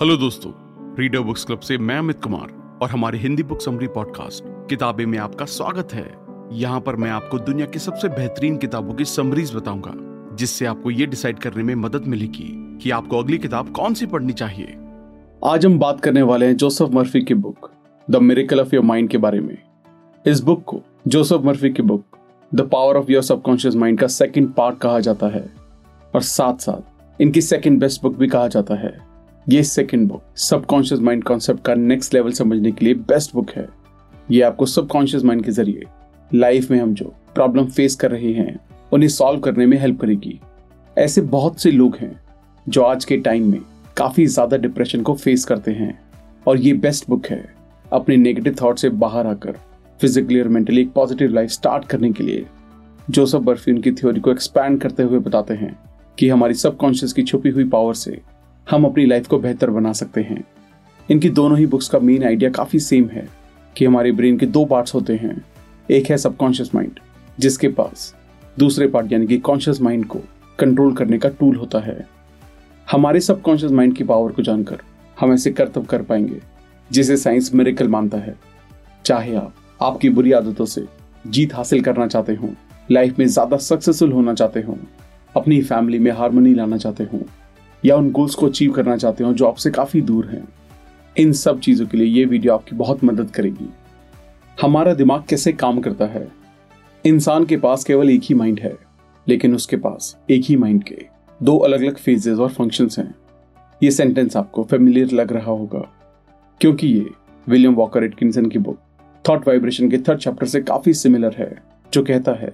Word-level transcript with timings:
Hello 0.00 0.16
दोस्तों 0.16 0.50
reader 0.98 1.20
books 1.20 1.44
club 1.44 1.58
से 1.58 1.76
मैं 1.78 1.96
अमित 1.98 2.22
कुमार 2.22 2.78
और 2.82 2.88
हमारे 2.90 3.18
हिंदी 3.18 3.42
बुक 3.42 3.60
समरी 3.60 3.86
पॉडकास्ट 3.86 4.44
किताबें 4.68 5.04
में 5.06 5.18
आपका 5.18 5.44
स्वागत 5.44 5.92
है। 5.94 6.04
यहाँ 6.52 6.80
पर 6.80 6.96
मैं 6.96 7.10
आपको 7.10 7.38
दुनिया 7.38 7.66
की 7.66 7.78
सबसे 7.78 8.08
बेहतरीन 8.08 8.56
किताबों 8.56 8.94
की 8.94 9.04
समरीज 9.04 9.54
बताऊँगा, 9.54 9.92
जिससे 10.36 10.66
आपको 10.66 10.90
ये 10.90 11.06
डिसाइड 11.06 11.38
करने 11.38 11.62
में 11.62 11.74
मदद 11.74 12.06
मिलेगी 12.06 12.78
कि 12.82 12.90
आपको 12.90 13.18
अगली 13.18 13.38
किताब 13.38 13.72
कौन 13.72 13.94
सी 13.94 14.06
पढ़नी 14.06 14.32
चाहिए। 14.32 14.76
आज 15.44 15.66
हम 15.66 15.78
बात 15.78 16.00
करने 16.00 16.22
वाले 16.22 16.46
हैं 16.46 16.56
जोसेफ 16.56 16.90
मर्फी 16.90 17.22
की 17.22 17.34
book 17.36 17.70
the 18.10 18.16
miracle 18.16 18.60
of 18.60 18.74
your 18.74 18.84
mind 18.84 19.08
के 19.10 19.18
बारे 19.18 19.40
में। 19.40 19.56
इस 20.26 20.40
बुक 20.40 20.64
को 20.64 20.82
जोसेफ 21.08 21.40
मर्फी 21.40 21.70
की 21.70 21.82
book 21.82 22.18
the 22.54 22.68
power 22.68 22.96
of 22.96 23.12
your 23.12 23.22
subconscious 23.22 23.76
mind 23.76 23.98
का 23.98 24.06
सेकेंड 24.06 24.52
पार्ट 24.54 24.78
कहा 24.78 25.00
जाता 25.00 25.34
है, 25.36 25.48
और 26.14 26.20
साथ 26.20 26.54
साथ 26.58 27.22
इनकी 27.22 27.40
सेकेंड 27.40 27.80
बेस्ट 27.80 28.02
बुक 28.02 28.16
भी 28.16 28.28
कहा 28.28 28.48
जाता 28.48 28.74
है। 28.74 29.05
ये 29.46 29.62
second 29.62 30.08
book 30.08 30.22
subconscious 30.36 31.00
mind 31.00 31.22
concept 31.24 31.62
का 31.64 31.74
नेक्स्ट 31.74 32.14
लेवल 32.14 32.32
समझने 32.32 32.70
के 32.70 32.84
लिए 32.84 32.94
बेस्ट 32.94 33.34
बुक 33.34 33.50
है। 33.50 33.66
ये 34.28 34.40
आपको 34.42 34.66
सबकॉन्शियस 34.66 35.24
माइंड 35.24 35.44
के 35.44 35.50
ज़रिए 35.50 35.82
लाइफ 36.30 36.70
में 36.70 36.78
हम 36.78 36.94
जो 36.94 37.12
प्रॉब्लम 37.34 37.66
फेस 37.66 37.94
कर 37.94 38.10
रहे 38.10 38.32
हैं, 38.32 38.58
उन्हें 38.92 39.08
सॉल्व 39.08 39.40
करने 39.40 39.66
में 39.66 39.76
हेल्प 39.78 40.00
करेगी। 40.00 40.38
ऐसे 40.96 41.20
बहुत 41.20 41.60
से 41.60 41.70
लोग 41.70 41.96
हैं 41.96 42.20
जो 42.66 42.82
आज 42.82 43.04
के 43.04 43.16
टाइम 43.18 43.50
में 43.52 43.60
काफ़ी 43.96 44.26
ज़्यादा 44.26 44.56
डिप्रेशन 44.56 45.02
को 45.02 45.14
फेस 45.14 45.44
करते 45.44 45.72
हैं 45.72 45.98
और 46.46 46.58
ये 46.58 46.72
बेस्ट 46.74 47.08
बुक 47.10 47.26
है 47.26 47.44
अपने 47.92 48.16
नेगेटिव 48.16 48.56
थॉट 48.62 48.78
से 48.78 48.88
बाहर 48.98 49.26
आकर 49.26 49.58
फिजिकली 50.00 50.40
और 50.40 50.48
मेंटली 50.48 50.80
एक 50.80 50.92
पॉजिटिव 50.92 51.34
लाइफ 51.34 51.50
स्टार्ट 51.50 51.84
करने 51.84 52.12
के 52.12 52.24
लिए। 52.24 52.46
जोसफ 53.10 53.40
बर्फ़ी 53.40 53.72
उनकी 53.72 53.92
थ्योरी 53.92 54.20
को 54.20 54.30
एक्सपैंड 54.30 54.80
करते 54.80 55.02
हुए 55.02 55.18
बताते 55.20 55.54
हैं 55.54 55.76
कि 56.18 56.28
हमारी 56.28 56.54
सबकॉन्शियस 56.56 57.12
की 57.12 57.22
छुपी 57.22 57.50
हुई 57.50 57.64
पावर 57.68 57.94
से 57.94 58.20
हम 58.66 58.84
अपनी 58.84 59.04
लाइफ 59.06 59.26
को 59.26 59.38
बेहतर 59.38 59.70
बना 59.70 59.92
सकते 59.92 60.20
हैं। 60.20 60.42
इनकी 61.08 61.28
दोनों 61.30 61.58
ही 61.58 61.66
बुक्स 61.66 61.88
का 61.88 61.98
मेन 61.98 62.24
आइडिया 62.24 62.50
काफ़ी 62.50 62.78
सेम 62.78 63.08
है 63.08 63.26
कि 63.76 63.84
हमारे 63.84 64.12
ब्रेन 64.12 64.38
के 64.38 64.46
दो 64.46 64.64
पार्ट्स 64.64 64.94
होते 64.94 65.14
हैं। 65.14 65.44
एक 65.88 66.10
है 66.10 66.16
सबकॉन्शियस 66.16 66.74
माइंड 66.74 66.98
जिसके 67.38 67.68
पास 67.68 68.14
दूसरे 68.56 68.86
पार्ट 68.88 69.12
यानी 69.12 69.26
कि 69.26 69.38
कॉन्शियस 69.38 69.80
माइंड 69.82 70.04
को 70.06 70.20
कंट्रोल 70.58 70.92
करने 70.94 71.18
का 71.18 71.28
टूल 71.30 71.56
होता 71.56 71.80
है। 71.80 71.96
हमारे 72.88 73.20
सबकॉन्शियस 73.20 73.72
माइंड 73.72 73.94
की 73.96 74.04
पावर 74.04 74.32
को 74.32 74.42
जानकर 74.42 74.82
हम 75.16 75.32
ऐसे 75.32 75.50
कर्तव्य 75.52 75.86
कर 75.86 76.02
पाएँगे, 76.02 76.40
जिसे 76.90 77.16
साइंस 77.16 77.54
मेरिकल 77.54 77.88
मानता 77.88 78.18
है। 78.18 78.36
चाहे 79.04 79.34
आप, 79.36 79.54
आपकी 79.80 80.10
बुरी 80.10 80.32
आदतों 80.32 80.64
से 80.66 80.86
जीत 81.26 81.54
हासिल 81.54 81.82
करना 81.82 82.06
चाहते 82.06 82.34
हो 82.34 82.50
लाइफ 82.90 83.18
में 83.18 83.26
ज़्यादा 83.26 83.56
सक्सेसफुल 83.56 84.12
होना 84.12 84.34
चाहते 84.34 84.60
हो, 84.60 84.78
अपनी 85.34 85.62
फैमिली 85.62 85.98
में 85.98 86.10
हारमोनी 86.12 86.54
लाना 86.54 86.76
चाहते 86.76 87.04
हो 87.04 87.26
या 87.84 87.96
उन 87.96 88.10
गोल्स 88.10 88.34
को 88.34 88.46
अचीव 88.46 88.72
करना 88.72 88.96
चाहते 88.96 89.24
हो 89.24 89.32
जो 89.32 89.46
आपसे 89.46 89.70
काफ़ी 89.70 90.00
दूर 90.02 90.26
हैं। 90.26 90.46
इन 91.16 91.32
सब 91.32 91.60
चीज़ों 91.60 91.86
के 91.86 91.98
लिए 91.98 92.06
ये 92.08 92.24
वीडियो 92.24 92.54
आपकी 92.54 92.76
बहुत 92.76 93.04
मदद 93.04 93.30
करेगी। 93.30 93.68
हमारा 94.58 94.94
दिमाग 94.94 95.24
कैसे 95.28 95.52
काम 95.52 95.80
करता 95.80 96.06
है? 96.06 96.26
इंसान 97.04 97.44
के 97.44 97.56
पास 97.56 97.84
केवल 97.84 98.10
एक 98.10 98.22
ही 98.22 98.34
माइंड 98.34 98.60
है, 98.60 98.74
लेकिन 99.26 99.54
उसके 99.54 99.76
पास 99.76 100.16
एक 100.30 100.44
ही 100.44 100.56
माइंड 100.56 100.82
के 100.84 101.04
दो 101.40 101.56
अलग 101.58 101.82
अलग 101.82 101.96
फेजेस 101.96 102.38
और 102.38 102.48
फ़ंक्शंस 102.48 102.98
हैं। 102.98 103.14
ये 103.80 103.90
सेंटेंस 103.90 104.36
आपको 104.36 104.64
फेमिलियर 104.64 105.10
लग 105.10 105.32
रहा 105.32 105.50
होगा, 105.50 105.80
क्योंकि 106.60 106.88
ये 106.88 107.06
विलियम 107.46 107.74
वॉकर 107.74 108.04
एटकिंसन 108.04 108.46
की 108.46 108.58
बुक 108.58 108.78
थॉट 109.24 109.46
वाइब्रेशन 109.48 109.90
के 109.90 109.98
थर्ड 109.98 110.18
चैप्टर 110.18 110.46
से 110.46 110.60
काफ़ी 110.60 110.92
सिमिलर 110.94 111.34
है, 111.38 111.54
जो 111.92 112.02
कहता 112.02 112.32
है, 112.32 112.52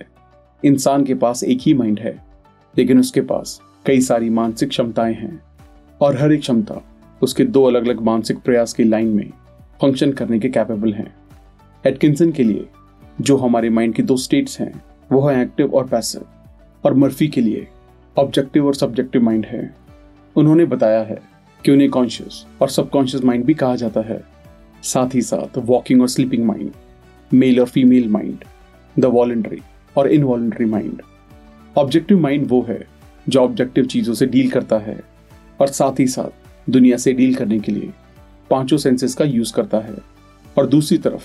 इंसान 0.62 1.05
के 1.05 1.15
पास 1.15 1.43
एक 1.45 1.61
ही 1.61 1.75
माइंड 1.75 2.00
है, 2.00 2.15
लेकिन 2.75 3.00
उसके 3.00 3.20
पास 3.20 3.61
कई 3.86 4.00
सारी 4.00 4.30
मानसिक 4.30 4.69
क्षमताएँ 4.69 5.14
हैं 5.14 5.42
और 6.00 6.16
हर 6.19 6.33
एक 6.33 6.41
क्षमता 6.41 6.83
उसके 7.22 7.44
दो 7.44 7.64
अलग 7.64 7.84
अलग 7.84 8.00
मानसिक 8.00 8.38
प्रयास 8.38 8.72
की 8.72 8.84
लाइन 8.84 9.08
में 9.08 9.30
फ़ंक्शन 9.83 10.12
करने 10.12 10.38
के 10.38 10.48
कैपेबल 10.48 10.92
हैं। 10.92 11.14
एटकिंसन 11.86 12.33
के 12.33 12.42
लिए 12.42 12.69
जो 13.20 13.36
हमारे 13.36 13.70
माइंड 13.70 13.94
की 13.94 14.03
दो 14.03 14.16
स्टेट्स 14.16 14.60
हैं, 14.60 14.82
वो 15.12 15.28
है 15.28 15.42
एक्टिव 15.42 15.75
और 15.75 15.87
पैसिव 15.87 16.26
और 16.84 16.94
मर्फी 16.94 17.28
के 17.28 17.41
लिए 17.41 17.69
ऑब्जेक्टिव 18.19 18.66
और 18.66 18.75
सब्जेक्टिव 18.75 19.22
माइंड 19.22 19.47
है। 19.47 19.75
उन्होंने 20.37 20.65
बताया 20.65 21.03
है 21.03 21.22
कि 21.65 21.72
उन्हें 21.72 21.91
कॉन्शियस 21.91 22.47
और 22.62 22.69
सबकॉन्शियस 22.69 23.25
माइंड 23.25 23.44
भी 23.44 23.54
कहा 23.54 23.76
जाता 23.76 24.00
है। 24.00 24.22
साथ 24.82 25.15
ही 25.15 25.22
साथ 25.22 25.59
वॉकिंग 25.59 26.00
और 26.00 26.09
स्लीपिंग 26.09 26.44
माइंड 26.44 26.71
मेल 27.34 27.60
और 27.60 27.66
फीमेल 27.66 28.09
माइंड 28.09 28.44
द 28.98 29.04
वॉलेंट्री 29.04 29.60
और 29.97 30.09
इनवॉलेंट्री 30.09 30.66
माइंड 30.66 31.03
ऑब्जेक्टिव 31.78 32.21
माइंड 32.21 32.47
वो 32.48 32.62
है 32.62 32.91
जो 33.28 33.41
ऑब्जेक्टिव 33.41 33.84
चीज़ों 33.84 34.15
से 34.15 34.27
डील 34.27 34.50
करता 34.50 34.78
है 34.78 35.00
और 35.60 35.66
साथ 35.66 36.00
ही 36.00 36.06
साथ 36.06 36.71
दुनिया 36.71 36.97
से 36.97 37.12
डील 37.12 37.34
करने 37.34 37.60
के 37.60 37.72
लिए 37.72 37.91
पाँचों 38.50 38.77
सेंसेस 38.77 39.15
का 39.15 39.25
यूज़ 39.25 39.53
करता 39.53 39.78
है। 39.78 39.94
और 40.59 40.66
दूसरी 40.66 40.99
तरफ़, 40.99 41.22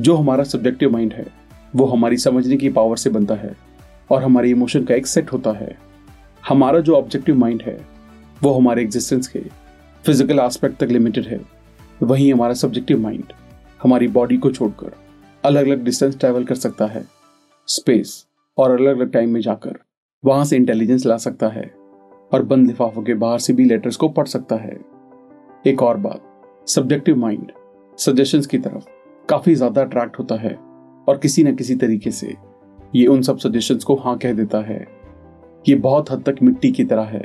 जो 0.00 0.16
हमारा 0.16 0.44
सब्जेक्टिव 0.44 0.90
माइंड 0.90 1.12
है, 1.12 1.26
वो 1.76 1.86
हमारी 1.86 2.16
समझने 2.16 2.56
की 2.56 2.68
पावर 2.68 2.96
से 2.96 3.10
बनता 3.10 3.34
है 3.34 3.56
और 4.10 4.22
हमारे 4.22 4.50
इमोशन 4.50 4.84
का 4.84 4.94
एक 4.94 5.06
सेट 5.06 5.32
होता 5.32 5.50
है। 5.50 5.78
हमारा 6.48 6.80
जो 6.80 6.94
ऑब्जेक्टिव 6.94 7.36
माइंड 7.36 7.62
है, 7.62 7.86
वो 8.42 8.52
हमारे 8.52 8.82
एग्जिस्टेंस 8.82 9.28
के 9.28 9.38
फ़िज़िकल 10.06 10.38
एस्पेक्ट 10.38 10.76
तक 10.76 10.90
लिमिटेड 10.90 11.26
है। 11.26 11.40
वहीं 12.02 12.32
हमारा 12.32 12.54
सब्जेक्टिव 12.54 13.00
माइंड 13.00 13.32
हमारी 13.82 14.08
बॉडी 14.08 14.36
को 14.36 14.50
छोड़कर 14.50 14.96
अलग 15.44 15.66
अलग 15.66 15.84
डिस्टेंस 15.84 16.18
ट्रैवल 16.18 16.44
कर 16.44 16.54
सकता 16.54 16.86
है। 16.86 17.04
स्पेस 17.66 18.26
और 18.58 18.80
अलग 18.80 18.96
अलग 18.96 19.12
टाइम 19.12 19.30
में 19.30 19.40
जाकर। 19.40 19.78
वहाँ 20.24 20.44
से 20.44 20.56
इंटेलिजेंस 20.56 21.06
ला 21.06 21.16
सकता 21.16 21.48
है 21.48 21.62
और 22.32 22.42
बंद 22.42 22.66
लिफाफों 22.66 23.02
के 23.02 23.14
बाहर 23.14 23.38
से 23.38 23.52
भी 23.52 23.64
लेटर्स 23.64 23.96
को 23.96 24.08
पढ़ 24.08 24.26
सकता 24.26 24.56
है। 24.56 24.76
एक 25.66 25.82
और 25.82 25.96
बात 25.96 26.68
सब्जेक्टिव 26.68 27.16
माइंड 27.16 27.50
सजेशंस 27.98 28.46
की 28.46 28.58
तरफ़ 28.58 28.84
काफ़ी 29.28 29.54
ज़्यादा 29.54 29.82
अट्रैक्ट 29.82 30.18
होता 30.18 30.34
है 30.34 30.54
और 31.08 31.18
किसी 31.18 31.44
न 31.44 31.54
किसी 31.54 31.74
तरीके 31.74 32.10
से 32.10 32.34
ये 32.94 33.06
उन 33.06 33.22
सब 33.22 33.38
सजेशंस 33.38 33.84
को 33.84 33.94
हाँ 33.96 34.16
कह 34.18 34.32
देता 34.32 34.60
है। 34.60 34.86
ये 35.64 35.74
बहुत 35.76 36.10
हद 36.10 36.22
तक 36.26 36.42
मिट्टी 36.42 36.70
की 36.70 36.84
तरह 36.84 37.04
है। 37.04 37.22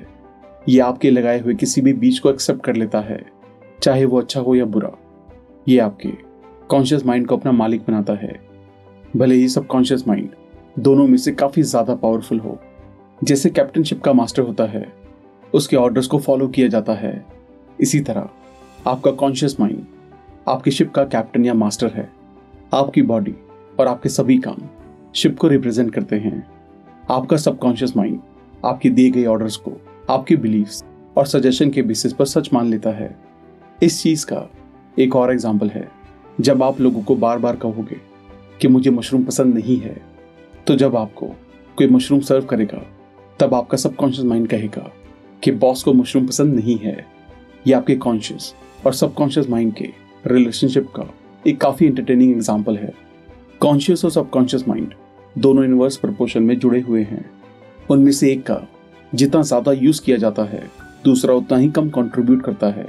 ये 0.69 0.79
आपके 0.79 1.09
लगाए 1.11 1.39
हुए 1.39 1.53
किसी 1.55 1.81
भी 1.81 1.93
बीज 1.93 2.19
को 2.19 2.29
एक्सेप्ट 2.29 2.63
कर 2.63 2.75
लेता 2.75 2.99
है, 2.99 3.19
चाहे 3.83 4.05
वो 4.05 4.19
अच्छा 4.19 4.39
हो 4.39 4.55
या 4.55 4.65
बुरा। 4.65 4.91
ये 5.67 5.79
आपके 5.79 6.11
कॉन्शियस 6.69 7.05
माइंड 7.05 7.27
को 7.27 7.37
अपना 7.37 7.51
मालिक 7.51 7.81
बनाता 7.81 8.13
है। 8.13 8.39
भले 9.17 9.35
ही 9.35 9.47
सब 9.49 9.67
कॉन्शियस 9.67 10.07
माइंड 10.07 10.29
दोनों 10.79 11.07
में 11.07 11.17
से 11.17 11.31
काफ़ी 11.33 11.61
ज़्यादा 11.63 11.95
पावरफुल 11.95 12.39
हो। 12.39 12.59
जैसे 13.21 13.49
कैप्टनशिप 13.49 14.01
का 14.01 14.11
मास्टर 14.13 14.41
होता 14.41 14.65
है, 14.65 14.85
उसके 15.53 15.75
ऑर्डर्स 15.75 16.07
को 16.07 16.17
फॉलो 16.19 16.47
किया 16.47 16.67
जाता 16.67 16.93
है। 16.93 17.25
इसी 17.79 17.99
तरह, 17.99 18.27
आपका 18.87 19.11
कॉन्शियस 19.11 19.59
माइंड 19.59 19.85
आपकी 20.47 20.71
शिप 20.71 20.91
का 20.91 21.03
कैप्टन 21.05 21.45
या 21.45 21.53
मास्टर 21.53 21.91
है। 21.91 22.09
आपकी 22.73 23.01
बॉडी 23.01 23.33
और 23.79 23.87
आपके 23.87 24.09
सभी 24.09 24.37
काम 24.37 24.57
शिप 25.15 25.37
को 25.37 25.47
रिप्रेजेंट 25.47 25.93
करते 25.93 26.15
हैं। 26.15 26.45
आपका 27.11 27.37
सबकॉन्शियस 27.37 27.95
माइंड 27.97 28.19
आपकी 28.65 28.89
दिए 28.89 29.09
गए 29.09 29.25
ऑर्डर्स 29.25 29.55
को, 29.57 29.71
आपके 30.09 30.35
बिलीव्स 30.35 30.83
और 31.17 31.25
सजेशन 31.25 31.69
के 31.69 31.81
बेसिस 31.81 32.13
पर 32.13 32.25
सच 32.25 32.49
मान 32.53 32.67
लेता 32.67 32.89
है। 32.89 33.15
इस 33.83 34.01
चीज़ 34.03 34.25
का 34.25 34.47
एक 34.97 35.15
और 35.15 35.31
एग्ज़ाम्पल 35.31 35.69
है। 35.69 35.87
जब 36.41 36.63
आप 36.63 36.81
लोगों 36.81 37.01
को 37.01 37.15
बार 37.15 37.39
बार 37.39 37.55
कहोगे 37.55 37.97
कि 38.61 38.67
मुझे 38.67 38.91
मशरूम 38.91 39.23
पसंद 39.23 39.53
नहीं 39.53 39.79
है 39.79 39.95
तो 40.67 40.75
जब 40.75 40.95
आपको 40.95 41.27
कोई 41.77 41.87
मशरूम 41.87 42.19
सर्व 42.19 42.45
करेगा 42.45 42.81
तब 43.39 43.53
आपका 43.53 43.77
सबकॉन्शियस 43.77 44.25
माइंड 44.25 44.47
कहेगा 44.47 44.89
कि 45.43 45.51
बॉस 45.53 45.83
को 45.83 45.93
मशरूम 45.93 46.27
पसंद 46.27 46.53
नहीं 46.55 46.77
है। 46.77 47.05
ये 47.65 47.73
आपके 47.73 47.95
कॉन्शियस 47.97 48.53
और 48.85 48.93
सबकॉन्शियस 48.93 49.49
माइंड 49.49 49.73
के 49.73 49.89
रिलेशनशिप 50.25 50.87
का 50.95 51.03
एक 51.45 51.59
काफ़ी 51.61 51.85
एंटरटेनिंग 51.85 52.31
एग्ज़ाम्पल 52.31 52.77
है। 52.77 52.93
कॉन्शियस 53.61 54.03
और 54.05 54.11
सबकॉन्शियस 54.11 54.67
माइंड 54.67 54.93
दोनों 55.35 55.63
इनवर्स 55.65 55.97
प्रपोर्शन 55.97 56.43
में 56.43 56.57
जुड़े 56.59 56.79
हुए 56.81 57.03
हैं। 57.03 57.25
उनमें 57.89 58.11
से 58.11 58.31
एक 58.31 58.43
का 58.43 58.61
जितना 59.13 59.41
ज़्यादा 59.41 59.71
यूज़ 59.71 60.01
किया 60.01 60.17
जाता 60.17 60.43
है, 60.43 60.63
दूसरा 61.05 61.33
उतना 61.33 61.57
ही 61.57 61.69
कम 61.69 61.89
कंट्रीब्यूट 61.89 62.43
करता 62.43 62.67
है। 62.69 62.87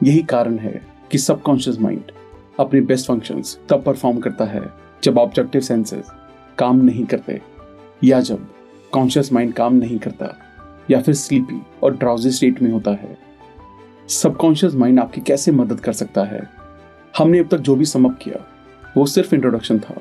यही 0.00 0.22
कारण 0.24 0.58
है 0.58 0.80
कि 1.10 1.18
सबकॉन्शियस 1.18 1.80
माइंड 1.80 2.12
अपने 2.60 2.80
बेस्ट 2.82 3.06
फ़ंक्शंस 3.06 3.58
तब 3.68 3.82
परफॉर्म 3.84 4.18
करता 4.18 4.44
है 4.44 4.62
जब 5.02 5.18
ऑब्जेक्टिव 5.18 5.60
सेंसेस 5.62 6.10
काम 6.58 6.84
नहीं 6.84 7.04
करते, 7.04 7.40
या 8.04 8.20
जब 8.20 8.46
कॉन्शियस 8.96 9.32
माइंड 9.32 9.52
काम 9.52 9.74
नहीं 9.74 9.98
करता, 9.98 10.36
या 10.90 11.02
फिर 11.02 11.14
स्लीपी 11.14 11.62
और 11.82 11.96
ड्राउजी 11.96 12.30
स्टेट 12.30 12.62
में 12.62 12.70
होता 12.70 12.90
है। 12.90 13.18
सबकॉन्शियस 14.08 14.74
माइंड 14.74 15.00
आपकी 15.00 15.20
कैसे 15.20 15.52
मदद 15.52 15.80
कर 15.80 15.92
सकता 15.92 16.24
है? 16.24 16.50
हमने 17.18 17.38
अब 17.38 17.48
तक 17.48 17.58
जो 17.58 17.76
भी 17.76 17.84
समअप 17.84 18.18
किया, 18.22 18.46
वो 18.96 19.06
सिर्फ़ 19.06 19.34
इंट्रोडक्शन 19.34 19.78
था। 19.78 19.94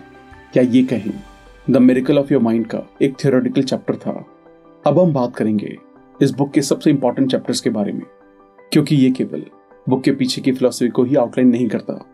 या 0.57 0.63
ये 0.63 0.83
कहें 0.83 1.13
the 1.69 1.77
miracle 1.77 2.19
of 2.19 2.33
your 2.33 2.41
mind 2.41 2.67
का 2.67 2.79
एक 3.01 3.15
थियोरेटिकल 3.23 3.61
चैप्टर 3.61 3.95
था। 3.95 4.25
अब 4.87 4.99
हम 4.99 5.13
बात 5.13 5.35
करेंगे 5.35 5.77
इस 6.21 6.31
बुक 6.31 6.51
के 6.51 6.61
सबसे 6.61 6.89
इंपॉर्टेंट 6.89 7.31
चैप्टर्स 7.31 7.61
के 7.61 7.69
बारे 7.69 7.93
में। 7.93 8.05
क्योंकि 8.71 8.95
ये 8.95 9.11
केवल 9.11 9.45
बुक 9.89 10.03
के 10.03 10.11
पीछे 10.11 10.41
की 10.41 10.51
फिलोसफी 10.51 10.89
को 10.89 11.03
ही 11.03 11.15
आउटलाइन 11.15 11.49
नहीं 11.49 11.67
करता, 11.67 12.05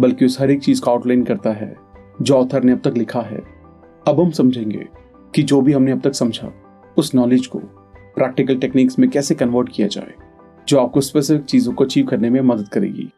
बल्कि 0.00 0.24
उस 0.24 0.40
हर 0.40 0.50
एक 0.50 0.62
चीज़ 0.62 0.80
को 0.80 0.90
आउटलाइन 0.90 1.24
करता 1.24 1.50
है, 1.50 1.76
जो 2.22 2.34
ऑथर 2.34 2.62
ने 2.62 2.72
अब 2.72 2.78
तक 2.78 2.94
लिखा 2.96 3.20
है। 3.20 3.42
अब 4.08 4.20
हम 4.20 4.30
समझेंगे 4.30 5.01
कि 5.34 5.42
जो 5.42 5.60
भी 5.60 5.72
हमने 5.72 5.92
अब 5.92 6.00
तक 6.00 6.14
समझा, 6.14 6.52
उस 6.98 7.14
नॉलेज 7.14 7.46
को 7.46 7.58
प्रैक्टिकल 8.16 8.56
टेक्निक्स 8.56 8.98
में 8.98 9.08
कैसे 9.10 9.34
कन्वर्ट 9.34 9.68
किया 9.68 9.86
जाए, 9.88 10.12
जो 10.68 10.78
आपको 10.78 11.00
स्पेसिफिक 11.00 11.44
चीज़ों 11.44 11.72
को 11.72 11.84
अचीव 11.84 12.06
करने 12.06 12.30
में 12.30 12.40
मदद 12.40 12.68
करेगी। 12.68 13.10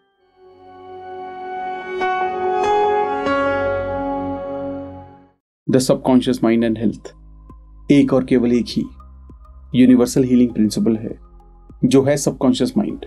The 5.68 5.78
subconscious 5.78 6.42
mind 6.44 6.64
and 6.64 6.78
health 6.78 7.12
एक 7.92 8.12
और 8.12 8.24
केवल 8.24 8.52
एक 8.52 8.66
ही 8.68 8.84
यूनिवर्सल 9.74 10.24
हीलिंग 10.24 10.50
प्रिंसिपल 10.50 10.96
है, 10.96 11.18
जो 11.84 12.02
है 12.02 12.16
सबकॉन्शियस 12.16 12.76
माइंड 12.78 13.06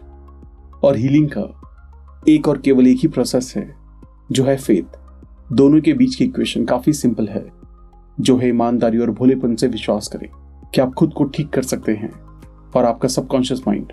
और 0.84 0.98
हीलिंग 0.98 1.30
का 1.30 2.24
एक 2.30 2.48
और 2.48 2.58
केवल 2.58 2.88
एक 2.88 2.98
ही 2.98 3.08
प्रोसेस 3.08 3.54
है, 3.58 3.76
जो 4.32 4.44
है 4.44 4.58
फेथ 4.58 4.98
दोनों 5.54 5.82
के 5.82 5.94
बीच 5.94 6.16
की 6.16 6.26
इक्वेशन 6.26 6.66
काफ़ी 6.66 6.94
सिंपल 6.94 7.28
है। 7.28 7.57
जो 8.20 8.38
है 8.38 8.48
ईमानदारी 8.50 8.98
और 8.98 9.12
भोलेपन 9.12 9.56
से 9.56 9.68
विश्वास 9.68 10.08
करें 10.08 10.30
कि 10.74 10.82
आप 10.82 10.94
खुद 10.94 11.14
को 11.14 11.24
ठीक 11.26 11.50
कर 11.50 11.62
सकते 11.64 11.92
हैं 11.92 12.12
और 12.76 12.86
आपका 12.86 13.08
सबकॉन्शियस 13.08 13.62
माइंड 13.68 13.92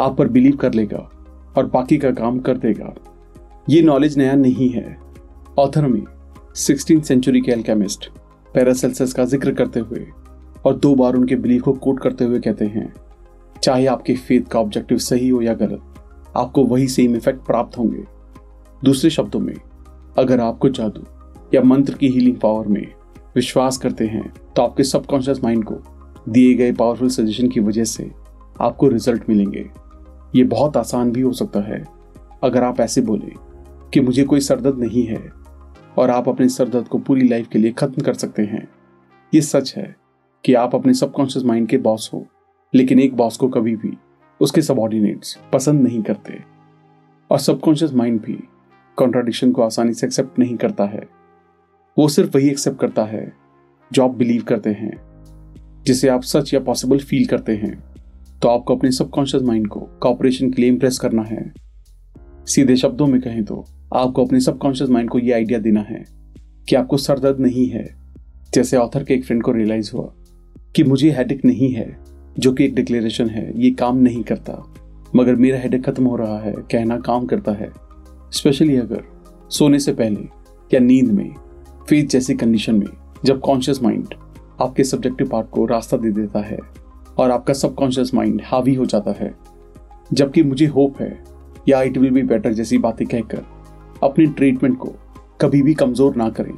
आप 0.00 0.16
पर 0.18 0.28
बिलीव 0.28 0.56
कर 0.56 0.74
लेगा 0.74 1.08
और 1.56 1.66
बाकी 1.66 1.98
का 1.98 2.10
काम 2.10 2.38
कर 2.38 2.56
देगा। 2.58 2.94
ये 3.68 3.82
नॉलेज 3.82 4.16
नया 4.18 4.34
नहीं 4.34 4.68
है। 4.70 4.96
ऑथर 5.58 5.86
में 5.86 6.02
सिक्सटीन 6.56 7.00
सेंचुरी 7.00 7.40
के 7.40 7.52
एल्केमिस्ट 7.52 8.08
पैरासेल्सस 8.54 9.12
का 9.12 9.24
ज़िक्र 9.24 9.52
करते 9.54 9.80
हुए 9.80 10.06
और 10.66 10.76
दो 10.76 10.94
बार 10.94 11.14
उनके 11.14 11.36
बिलीफ 11.36 11.62
को 11.62 11.72
कोट 11.72 12.00
करते 12.00 12.24
हुए 12.24 12.38
कहते 12.38 12.64
हैं, 12.64 12.92
चाहे 13.62 13.86
आपके 13.86 14.14
फेथ 14.16 14.42
का 14.42 14.60
ऑब्जेक्टिव 14.60 14.98
सही 14.98 15.28
हो 15.28 15.40
या 15.42 15.54
गलत, 15.54 15.82
आपको 16.36 16.64
वही 16.64 16.86
सेम 16.88 17.16
इफ़ेक्ट 17.16 17.46
प्राप्त 17.46 17.78
होंगे। 17.78 18.04
दूसरे 18.82 19.10
शब्दों 19.10 19.40
में, 19.40 19.54
अगर 20.18 20.40
आपको 20.40 20.68
जादू 20.68 21.04
या 21.54 21.62
मंत्र 21.62 21.94
की 21.94 22.08
हीलिंग 22.08 22.36
पावर 22.36 22.66
में 22.66 22.86
विश्वास 23.36 23.76
करते 23.78 24.06
हैं 24.06 24.32
तो 24.56 24.62
आपके 24.62 24.84
सबकॉन्शियस 24.84 25.42
माइंड 25.44 25.64
को 25.64 25.74
दिए 26.28 26.54
गए 26.54 26.72
पावरफुल 26.72 27.08
सजेशन 27.08 27.48
की 27.48 27.60
वजह 27.60 27.84
से 27.84 28.10
आपको 28.60 28.88
रिज़ल्ट 28.88 29.28
मिलेंगे। 29.28 29.70
ये 30.34 30.44
बहुत 30.44 30.76
आसान 30.76 31.10
भी 31.12 31.20
हो 31.20 31.32
सकता 31.32 31.60
है। 31.60 31.84
अगर 32.42 32.62
आप 32.62 32.80
ऐसे 32.80 33.00
बोले 33.00 33.32
कि 33.94 34.00
मुझे 34.00 34.24
कोई 34.24 34.40
सरदर्द 34.40 34.78
नहीं 34.78 35.06
है 35.06 35.22
और 35.98 36.10
आप 36.10 36.28
अपने 36.28 36.48
सरदर्द 36.48 36.88
को 36.88 36.98
पूरी 36.98 37.28
लाइफ 37.28 37.48
के 37.48 37.58
लिए 37.58 37.72
खत्म 37.72 38.02
कर 38.02 38.14
सकते 38.14 38.42
हैं, 38.42 38.68
ये 39.32 39.40
सच 39.40 39.74
है 39.76 39.94
कि 40.44 40.54
आप 40.54 40.74
अपने 40.74 40.94
सबकॉन्शियस 40.94 41.44
माइंड 41.44 41.68
के 41.68 41.78
बॉस 41.78 42.10
हो, 42.14 42.26
लेकिन 42.74 43.00
एक 43.00 43.16
बॉस 43.16 43.36
को 43.36 43.48
कभी 43.48 43.76
भी 43.76 43.96
उसके 44.40 44.62
सबॉर्डिनेट्स 44.62 45.38
पसंद 45.52 45.82
नहीं 45.82 46.02
करते। 46.02 46.38
और 47.30 47.38
सबकॉन्शियस 47.38 47.92
माइंड 47.92 48.20
भी 48.20 48.38
कॉन्ट्राडिक्शन 48.96 49.52
को 49.52 49.62
आसानी 49.62 49.92
से 49.92 50.06
एक्सेप्ट 50.06 50.38
नहीं 50.38 50.56
करता 50.56 50.84
है। 50.84 51.19
वो 51.96 52.08
सिर्फ़ 52.08 52.36
वही 52.36 52.48
एक्सेप्ट 52.48 52.78
करता 52.80 53.04
है 53.04 53.32
जो 53.90 54.02
आप 54.04 54.14
बिलीव 54.16 54.42
करते 54.42 54.70
हैं, 54.70 54.92
जिसे 55.84 56.08
आप 56.08 56.22
सच 56.22 56.52
या 56.54 56.60
पॉसिबल 56.60 56.98
फील 56.98 57.26
करते 57.26 57.52
हैं। 57.52 57.72
तो 58.42 58.48
आपको 58.48 58.76
अपने 58.76 58.90
सबकॉन्शियस 58.90 59.42
माइंड 59.42 59.66
को 59.68 59.80
कॉपरेशन 60.02 60.50
के 60.50 60.62
लिए 60.62 60.70
इम्प्रेस 60.70 60.98
करना 60.98 61.22
है। 61.22 61.52
सीधे 62.46 62.76
शब्दों 62.76 63.06
में 63.06 63.20
कहें 63.20 63.44
तो 63.44 63.64
आपको 63.94 64.24
अपने 64.26 64.40
सबकॉन्शियस 64.40 64.90
माइंड 64.90 65.10
को 65.10 65.18
यह 65.18 65.34
आइडिया 65.34 65.58
देना 65.58 65.80
है 65.80 66.04
कि 66.68 66.76
आपको 66.76 66.96
सर 66.96 67.18
दर्द 67.18 67.40
नहीं 67.40 67.68
है, 67.68 67.84
जैसे 68.54 68.76
ऑथर 68.76 69.04
के 69.04 69.14
एक 69.14 69.24
फ्रेंड 69.24 69.42
को 69.42 69.52
रियलाइज़ 69.52 69.90
हुआ 69.94 70.12
कि 70.76 70.84
मुझे 70.84 71.10
हेडेक 71.10 71.44
नहीं 71.44 71.72
है, 71.72 71.96
जो 72.38 72.52
कि 72.52 72.64
एक 72.64 72.74
डिक्लेरेशन 72.74 73.28
है, 73.28 73.60
ये 73.60 73.70
काम 73.70 73.98
नहीं 73.98 74.22
करता। 74.22 74.62
मगर 75.16 75.36
मेरा 75.36 75.58
हेडेक 75.58 75.84
खत्म 75.86 76.04
हो 76.04 76.16
रहा 76.16 76.38
है, 76.38 76.52
कहना 76.52 76.98
काम 77.00 77.26
करता 77.26 77.52
है। 77.52 77.70
स्पेशली 78.32 78.76
अगर 78.76 79.04
सोने 79.50 79.78
से 79.78 79.92
पहले 79.92 80.28
या 80.74 80.80
नींद 80.80 81.10
में 81.12 81.30
फेथ 81.90 82.06
जैसी 82.06 82.34
कंडीशन 82.34 82.74
में 82.74 82.86
जब 83.24 83.40
कॉन्शियस 83.40 83.82
माइंड 83.82 84.14
आपके 84.60 84.84
सब्जेक्टिव 84.84 85.28
पार्ट 85.28 85.48
को 85.50 85.64
रास्ता 85.66 85.96
दे 85.96 86.10
देता 86.12 86.40
है 86.40 86.58
और 87.18 87.30
आपका 87.30 87.54
सबकॉन्शियस 87.54 88.14
माइंड 88.14 88.42
हावी 88.44 88.74
हो 88.74 88.86
जाता 88.86 89.14
है, 89.20 89.34
जबकि 90.10 90.42
मुझे 90.42 90.66
होप 90.66 91.00
है 91.00 91.10
या 91.68 91.82
इट 91.82 91.98
विल 91.98 92.10
बी 92.10 92.22
बेटर 92.24 92.52
जैसी 92.52 92.78
बातें 92.78 93.06
कहकर 93.06 93.44
अपने 94.02 94.26
ट्रीटमेंट 94.26 94.78
को 94.78 94.92
कभी 95.40 95.62
भी 95.62 95.74
कमज़ोर 95.74 96.16
ना 96.16 96.30
करें। 96.30 96.54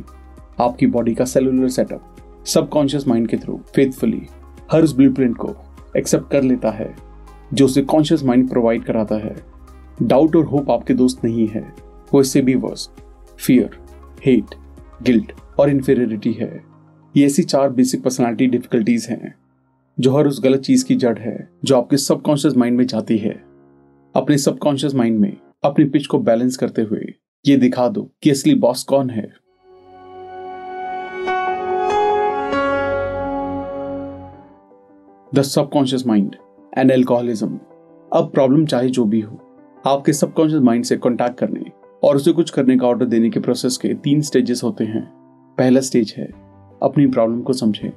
आपकी 0.61 0.87
बॉडी 0.89 1.15
का 1.15 1.25
सेलुलर 1.25 1.69
सेटअप 1.71 2.45
सबकॉन्शियस 2.47 3.09
माइंड 3.09 3.29
के 3.29 3.37
थ्रू 3.37 3.61
फेथफुली 3.75 4.23
हर 4.73 4.83
उस 4.83 4.97
ब्लूप्रिंट 4.97 5.37
को 5.37 5.55
एक्सेप्ट 5.97 6.31
कर 6.33 6.43
लेता 6.43 6.71
है, 6.71 6.95
जो 7.55 7.65
उसे 7.65 7.83
कॉन्शियस 7.85 8.25
माइंड 8.25 8.49
प्रोवाइड 8.51 8.85
कराता 8.85 9.17
है। 9.17 9.37
डाउट 10.03 10.37
और 10.37 10.45
होप 10.45 10.71
आपके 10.71 10.95
दोस्त 10.95 11.25
नहीं 11.25 11.49
है, 11.49 11.73
वो 12.15 12.21
इससे 12.21 12.43
भी 12.43 12.55
वर्स 12.57 12.91
फियर 13.39 13.79
हेट 14.27 14.55
गिल्ट 15.03 15.33
और 15.61 15.71
इन्फेरिटी 15.71 16.33
है। 16.33 16.65
ये 17.17 17.27
ऐसी 17.27 17.43
चार 17.43 17.71
बेसिक 17.71 18.03
पर्सनालिटी 18.03 18.47
डिफिकल्टीज 18.47 19.07
हैं, 19.11 19.35
जो 20.01 20.17
हर 20.17 20.27
उस 20.27 20.43
गलत 20.45 20.61
चीज़ 20.61 20.85
की 20.85 20.95
जड़ 20.95 21.19
है, 21.19 21.49
जो 21.65 21.77
आपके 21.77 21.97
सबकॉन्शियस 21.97 22.57
माइंड 22.57 22.79
में 22.79 22.87
जाती 22.87 23.19
है। 23.19 23.35
अपने 24.15 24.39
सबकॉन्शियस 24.39 24.95
माइंड 24.95 25.19
में, 25.19 25.37
अपनी 25.65 25.85
पिच 25.85 26.07
को 26.07 26.19
बैलेंस 26.19 26.57
करते 26.57 26.83
हुए, 26.83 27.15
ये 27.47 27.57
दिखा 27.57 27.89
दो 27.89 28.11
कि 28.23 28.31
असली 28.31 28.55
बॉस 28.55 28.85
कौन 28.85 29.11
है। 29.11 29.31
The 35.35 35.43
subconscious 35.43 36.07
mind 36.07 36.37
and 36.79 36.91
alcoholism 36.91 37.59
अब 38.13 38.31
प्रॉब्लम 38.35 38.67
चाहे 38.67 38.89
जो 38.89 39.05
भी 39.05 39.21
हो, 39.21 39.41
आपके 39.87 40.13
सबकॉन्शियस 40.13 40.63
माइंड 40.63 40.85
से 40.85 40.97
कॉन्टैक्ट 40.97 41.39
करने 41.39 41.61
और 42.03 42.17
उसे 42.17 42.33
कुछ 42.33 42.51
करने 42.51 42.77
का 42.79 42.87
ऑर्डर 42.87 43.07
देने 43.07 43.31
के 43.31 43.41
प्रोसेस 43.41 43.77
के 43.77 43.95
तीन 43.95 44.21
स्टेजेस 44.21 44.61
होते 44.65 44.85
हैं। 44.85 45.13
पहला 45.59 45.81
स्टेज 45.81 46.15
है, 46.19 46.27
अपनी 46.83 47.07
प्रॉब्लम 47.07 47.43
को 47.43 47.53
समझें। 47.53 47.93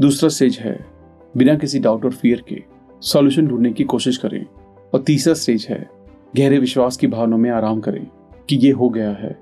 दूसरा 0.00 0.28
स्टेज 0.28 0.58
है, 0.58 0.86
बिना 1.36 1.54
किसी 1.54 1.78
डाउट 1.78 2.04
और 2.04 2.12
फियर 2.12 2.44
के 2.48 2.62
सॉल्यूशन 3.00 3.46
ढूँढने 3.46 3.72
की 3.72 3.84
कोशिश 3.84 4.16
करें। 4.16 4.46
और 4.94 5.02
तीसरा 5.02 5.34
स्टेज 5.34 5.66
है, 5.70 5.90
गहरे 6.36 6.58
विश्वास 6.58 6.96
की 6.96 7.06
भावनाओं 7.06 7.38
में 7.38 7.50
आराम 7.50 7.80
करें 7.80 8.06
कि 8.48 8.56
ये 8.56 8.70
हो 8.70 8.88
गया 8.88 9.10
है। 9.10 9.38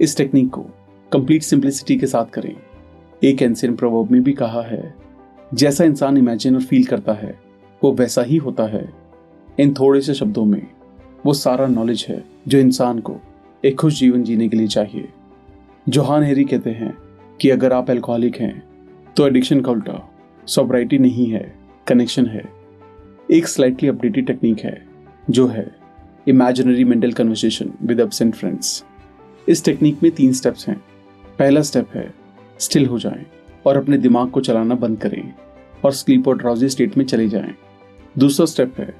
इस 0.00 0.16
टेक्निक 0.16 0.50
को 0.50 0.66
कंप्लीट 1.12 1.42
सिंप्लिसिटी 1.42 1.96
के 1.96 2.06
साथ 2.06 2.24
करें। 2.24 2.56
एक 3.24 3.42
एंसियन 3.42 3.76
प्रवर्ब 3.76 4.10
में 4.10 4.22
भी 4.22 4.32
कहा 4.32 4.62
है, 4.62 4.94
जैसा 5.54 5.84
इंसान 5.84 6.16
इमेजिन 6.16 6.54
और 6.54 6.62
फील 6.62 6.84
करता 6.84 7.12
है, 7.12 7.40
वो 7.84 7.92
वैसा 7.92 8.22
ही 8.22 8.36
होता 8.36 8.62
है। 8.62 8.92
इन 9.60 9.74
थोड़े 9.74 10.00
से 10.00 10.14
शब्दों 10.14 10.44
में, 10.44 10.66
वो 11.26 11.32
सारा 11.32 11.66
नॉलेज 11.66 12.06
है 12.08 12.24
जो 12.48 12.58
इंसान 12.58 12.98
को 12.98 13.16
एक 13.64 13.78
खुश 13.80 13.98
जीवन 13.98 14.22
जीने 14.24 14.48
के 14.48 14.56
लिए 14.56 14.66
चाहिए। 14.66 15.08
जोहान 15.86 16.22
हेरी 16.22 16.44
कहते 16.44 16.70
हैं 16.70 16.92
कि 17.40 17.50
अगर 17.50 17.72
आप 17.72 17.90
एल्कोहलिक 17.90 18.36
हैं 18.36 18.62
तो 19.16 19.26
एडिक्शन 19.26 19.60
का 19.60 19.72
उल्टा 19.72 19.94
सॉबराइटी 20.46 20.98
नहीं 20.98 21.26
है 21.26 21.40
कनेक्शन 21.86 22.26
है। 22.26 22.42
एक 23.30 23.48
स्लाइटली 23.48 23.88
अपडेटेड 23.88 24.26
टेक्निक 24.26 24.60
है, 24.60 24.86
जो 25.30 25.46
है 25.46 25.66
imaginary 26.26 26.84
mental 26.84 27.12
conversation 27.12 27.72
with 27.82 28.00
absent 28.00 28.34
friends 28.34 28.84
इस 29.48 29.64
टेक्निक 29.64 30.02
में 30.02 30.10
तीन 30.12 30.32
स्टेप्स 30.32 30.68
हैं। 30.68 30.80
पहला 31.38 31.62
स्टेप 31.62 31.94
है 31.94 32.12
स्टिल 32.60 32.86
हो 32.86 32.98
जाएँ 32.98 33.26
और 33.66 33.76
अपने 33.76 33.98
दिमाग 33.98 34.30
को 34.30 34.40
चलाना 34.40 34.74
बंद 34.76 34.98
करें 34.98 35.32
और 35.84 35.92
स्लीप 35.92 36.28
और 36.28 36.38
ड्राउजी 36.38 36.68
स्टेट 36.68 36.96
में 36.98 37.04
चले 37.04 37.28
जाएँ। 37.28 37.54
दूसरा 38.18 38.46
स्टेप 38.46 38.80
है, 38.80 38.94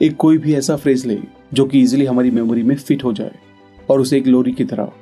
एक 0.00 0.16
कोई 0.16 0.38
भी 0.38 0.54
ऐसा 0.54 0.76
फ्रेज 0.76 1.06
लें, 1.06 1.22
जो 1.54 1.64
कि 1.64 1.82
इजीली 1.82 2.04
हमारी 2.04 2.30
मेमोरी 2.30 2.62
में 2.62 2.76
फिट 2.76 3.04
हो 3.04 3.12
जाए। 3.12 3.38
और 3.90 4.00
उसे 4.00 4.16
एक 4.16 4.26
लोरी 4.26 4.52
की 4.52 4.64
तरह 4.64 4.92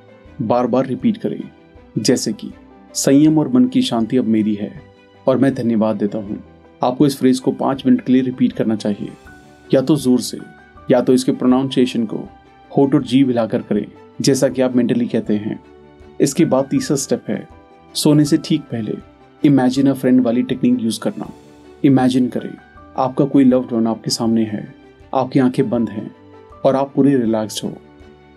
बार 0.42 0.66
बार 0.66 0.86
रिपीट 0.86 1.16
करें। 1.16 1.50
जैसे 1.98 2.32
कि, 2.32 2.50
संयम 2.94 3.38
और 3.38 3.48
मन 3.48 3.64
की 3.64 3.82
शांति 3.82 4.16
अब 4.16 4.24
मेरी 4.24 4.54
है 4.54 4.82
और 5.26 5.38
मैं 5.38 5.54
धन्यवाद 5.54 5.96
देता 5.96 6.18
हूँ। 6.18 6.44
आपको 6.82 7.06
इस 7.06 7.18
फ्रेज 7.18 7.38
को 7.38 7.52
पाँच 7.52 7.86
मिनट 7.86 8.00
के 8.00 8.12
लिए 8.12 8.22
रिपीट 8.22 8.52
करना 8.52 8.76
चाहिए। 8.76 9.08
या 9.74 9.80
तो 9.80 9.96
ज़ोर 9.96 10.20
से, 10.20 10.38
या 10.90 11.00
तो 11.00 11.12
इसके 11.12 11.32
प्रोनाउंसिएशन 11.32 12.06
को 12.06 12.28
होट 12.76 12.94
और 12.94 13.02
जी 13.02 13.24
हिलाकर 13.24 13.62
करें, 13.62 13.86
जैसा 14.20 14.48
कि 14.48 14.62
आप 14.62 14.76
मेंटली 14.76 15.06
कहते 15.06 15.34
हैं। 15.34 15.60
इसके 16.20 16.44
बाद 16.44 16.64
तीसरा 16.64 16.96
स्टेप 16.96 17.24
है, 17.28 17.48
सोने 17.94 18.24
से 18.24 18.36
ठीक 18.36 18.60
पहले 18.62 18.94
इमेजिन 19.44 19.86
अ 19.86 19.92
फ्रेंड 19.92 20.20
वाली 20.20 20.42
टेक्निक 20.42 20.80
यूज़ 20.80 21.00
करना। 21.00 21.30
इमेजिन 21.84 22.28
करें, 22.28 22.54
आपका 22.96 23.24
कोई 23.24 23.44
लव्ड 23.44 23.72
वन 23.72 23.86
आपके 23.86 24.10
सामने 24.10 24.44
है, 24.44 24.74
आपकी 25.14 25.38
आँखें 25.38 25.70
बंद 25.70 25.88
हैं 25.88 26.14
और 26.64 26.76
आप 26.76 26.92
पूरे 26.94 27.16
रिलैक्स्ड 27.16 27.64
हो। 27.64 27.76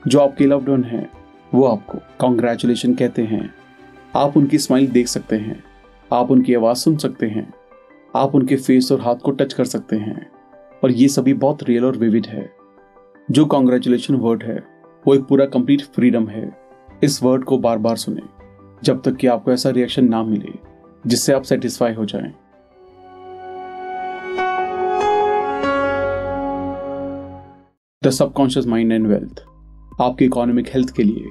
जो 0.08 0.20
आपके 0.20 0.46
लव्ड 0.46 0.70
वन 0.70 0.84
है, 0.84 1.10
वो 1.54 1.64
आपको 1.64 2.00
कॉन्ग्रेचुलेशन 2.20 2.94
कहते 2.94 3.22
हैं। 3.22 3.54
आप 4.16 4.38
उनकी 4.38 4.58
स्माइल 4.58 4.88
देख 4.88 5.08
सकते 5.08 5.36
हैं। 5.36 5.64
आप 6.14 6.32
उनकी 6.32 6.54
आवाज़ 6.54 6.78
सुन 6.78 6.98
सकते 6.98 7.26
हैं। 7.26 7.54
आप 8.16 8.36
उनके 8.36 8.56
फेस 8.56 8.92
और 8.92 9.02
हाथ 9.02 9.16
को 9.16 9.32
टच 9.32 9.54
कर 9.54 9.66
सकते 9.66 9.96
हैं। 9.96 10.32
और 10.84 10.92
ये 10.92 11.08
सभी 11.08 11.34
बहुत 11.34 11.64
रियल 11.64 11.86
और 11.86 11.98
विविड 11.98 12.26
है। 12.26 12.52
जो 13.32 13.46
कॉन्ग्रेचुलेशन 13.46 14.16
वर्ड 14.16 14.44
है, 14.44 14.64
वो 15.08 15.16
एक 15.16 15.22
पूरा 15.22 15.46
कंप्लीट 15.46 15.82
फ्रीडम 15.82 16.28
है। 16.28 16.58
इस 17.04 17.24
वर्ड 17.24 17.44
को 17.44 17.58
बार 17.58 17.78
बार 17.78 17.96
सुने, 17.96 18.22
जब 18.84 19.02
तक 19.02 19.16
कि 19.16 19.28
आपको 19.28 19.52
ऐसा 19.52 19.70
रिएक्शन 19.70 20.06
ना 20.06 20.24
मिले, 20.24 20.54
जिससे 21.08 21.34
आप 21.34 21.42
सेटिस्फाई 21.42 21.94
हो 21.94 22.06
जाएँ। 22.06 22.34
The 28.04 28.10
subconscious 28.10 28.68
mind 28.68 28.92
and 28.92 29.08
wealth 29.08 29.46
आपके 30.02 30.26
इकोनॉमिक 30.26 30.68
हेल्थ 30.68 30.90
के 30.90 31.04
लिए 31.04 31.26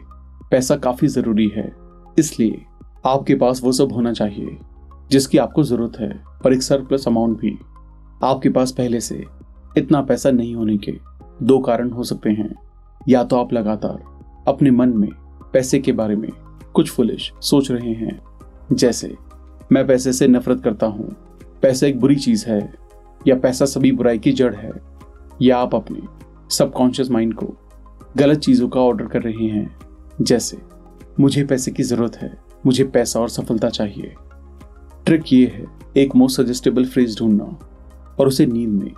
पैसा 0.50 0.76
काफ़ी 0.76 1.08
ज़रूरी 1.08 1.48
है। 1.48 1.74
इसलिए 2.18 2.64
आपके 3.06 3.34
पास 3.34 3.60
वो 3.64 3.72
सब 3.72 3.92
होना 3.92 4.12
चाहिए, 4.12 4.56
जिसकी 5.10 5.38
आपको 5.38 5.62
ज़रूरत 5.62 5.92
है 6.00 6.24
पर 6.44 6.52
एक 6.52 6.62
सरप्लस 6.62 7.08
अमाउंट 7.08 7.38
भी। 7.38 7.58
आपके 8.24 8.48
पास 8.48 8.72
पहले 8.72 9.00
से 9.00 9.24
इतना 9.78 10.02
पैसा 10.02 10.30
नहीं 10.30 10.54
होने 10.54 10.76
के 10.76 10.98
दो 11.42 11.58
कारण 11.58 11.90
हो 11.90 12.02
सकते 12.02 12.30
हैं। 12.30 12.54
या 13.08 13.24
तो 13.24 13.36
आप 13.36 13.52
लगातार 13.52 14.02
अपने 14.48 14.70
मन 14.70 14.88
में 14.88 15.10
पैसे 15.52 15.78
के 15.78 15.92
बारे 15.92 16.16
में 16.16 16.30
कुछ 16.74 16.90
फुलिश 16.90 17.32
सोच 17.40 17.70
रहे 17.70 17.92
हैं। 17.92 18.20
जैसे, 18.72 19.16
मैं 19.72 19.86
पैसे 19.86 20.12
से 20.12 20.28
नफरत 20.28 20.60
करता 20.64 20.86
हूँ, 20.86 21.16
पैसा 21.62 21.86
एक 21.86 22.00
बुरी 22.00 22.16
चीज़ 22.16 22.46
है, 22.46 22.74
या 23.26 23.36
पैसा 23.36 23.64
सभी 23.64 23.92
बुराई 23.92 24.18
की 24.18 24.32
जड़ 24.32 24.54
है, 24.54 24.72
या 25.42 25.58
आप 25.58 25.74
अपने 25.74 26.00
सबकॉन्शियस 26.50 27.10
माइंड 27.10 27.34
को 27.34 27.54
गलत 28.18 28.38
चीज़ों 28.38 28.68
का 28.68 28.80
ऑर्डर 28.80 29.06
कर 29.06 29.22
रहे 29.22 29.46
हैं। 29.46 29.78
जैसे, 30.20 30.58
मुझे 31.20 31.44
पैसे 31.44 31.70
की 31.70 31.82
ज़रूरत 31.82 32.16
है, 32.16 32.38
मुझे 32.66 32.84
पैसा 32.84 33.20
और 33.20 33.28
सफलता 33.28 33.68
चाहिए। 33.68 34.14
ट्रिक 35.06 35.32
ये 35.32 35.46
है, 35.46 35.64
एक 35.96 36.16
मोस्ट 36.16 36.40
सजेस्टेबल 36.40 36.84
फ्रेज 36.84 37.18
ढूंढना 37.18 37.44
और 38.20 38.28
उसे 38.28 38.46
नींद 38.46 38.70
में 38.70 38.92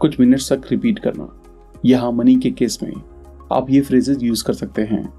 कुछ 0.00 0.20
मिनट्स 0.20 0.52
तक 0.52 0.62
रिपीट 0.70 0.98
करना। 0.98 1.42
यहाँ 1.84 2.12
मनी 2.12 2.36
के 2.36 2.50
केस 2.50 2.78
में 2.82 2.92
आप 3.52 3.70
ये 3.70 3.80
फ्रेजेस 3.80 4.22
यूज़ 4.22 4.44
कर 4.44 4.52
सकते 4.52 4.82
हैं। 4.82 5.14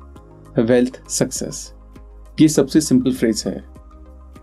वेल्थ 0.59 1.09
सक्सेस 1.09 1.73
ये 2.41 2.47
सबसे 2.47 2.81
सिंपल 2.81 3.13
फ्रेज 3.13 3.43
है। 3.47 3.65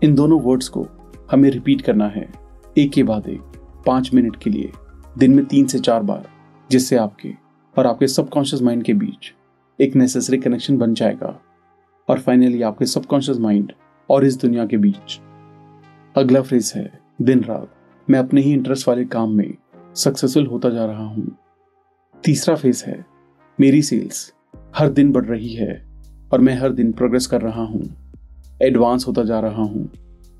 इन 0.03 0.15
दोनों 0.15 0.41
वर्ड्स 0.41 0.67
को 0.67 0.87
हमें 1.31 1.49
रिपीट 1.49 1.81
करना 1.81 2.07
है, 2.07 2.33
एक 2.77 2.91
के 2.91 3.03
बाद 3.03 3.27
एक, 3.29 3.41
पाँच 3.85 4.13
मिनट 4.13 4.35
के 4.35 4.49
लिए, 4.49 4.71
दिन 5.17 5.35
में 5.35 5.45
तीन 5.45 5.67
से 5.67 5.79
चार 5.79 6.03
बार, 6.03 6.27
जिससे 6.71 6.95
आपके 6.95 7.40
और 7.77 7.87
आपके 7.87 8.07
सबकॉन्शियस 8.07 8.61
माइंड 8.61 8.83
के 8.83 8.93
बीच 8.93 9.33
एक 9.79 9.95
नेसेसरी 9.95 10.37
कनेक्शन 10.37 10.77
बन 10.77 10.93
जाएगा। 10.93 11.41
और 12.09 12.19
फाइनली 12.19 12.61
आपके 12.61 12.85
सबकॉन्शियस 12.85 13.37
माइंड 13.37 13.71
और 14.09 14.25
इस 14.25 14.41
दुनिया 14.41 14.65
के 14.65 14.77
बीच। 14.77 15.19
अगला 16.15 16.41
फ्रेज 16.41 16.73
है, 16.75 16.99
दिन 17.21 17.43
रात। 17.43 17.71
मैं 18.09 18.19
अपने 18.19 18.41
ही 18.41 18.53
इंटरेस्ट 18.53 18.87
वाले 18.87 19.05
काम 19.05 19.31
में 19.31 19.53
सक्सेसफुल 19.95 20.45
होता 20.45 20.69
जा 20.69 20.85
रहा 20.85 21.03
हूँ। 21.03 21.37
तीसरा 22.23 22.55
फ़ेज़ 22.55 22.83
है, 22.85 23.05
मेरी 23.59 23.81
सेल्स 23.81 24.33
हर 24.75 24.89
दिन 24.89 25.11
बढ़ 25.11 25.25
रही 25.25 25.53
है 25.53 25.85
और 26.33 26.41
मैं 26.41 26.53
हर 26.53 26.71
दिन 26.71 26.91
प्रोग्रेस 26.91 27.27
कर 27.27 27.41
रहा 27.41 27.63
हूँ। 27.63 27.83
एडवांस 28.63 29.07
होता 29.07 29.23
जा 29.23 29.39
रहा 29.39 29.63
हूँ 29.63 29.89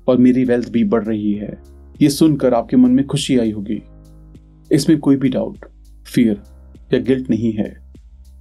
और 0.08 0.16
मेरी 0.16 0.44
वेल्थ 0.44 0.70
भी 0.70 0.84
बढ़ 0.84 1.04
रही 1.04 1.32
है। 1.32 1.62
ये 2.02 2.10
सुनकर 2.10 2.54
आपके 2.54 2.76
मन 2.76 2.90
में 2.90 3.06
खुशी 3.06 3.38
आई 3.38 3.50
होगी। 3.50 3.82
इसमें 4.72 4.98
कोई 4.98 5.16
भी 5.16 5.28
डाउट 5.28 5.66
फियर 6.06 6.42
या 6.92 7.00
गिल्ट 7.00 7.30
नहीं 7.30 7.52
है। 7.52 7.72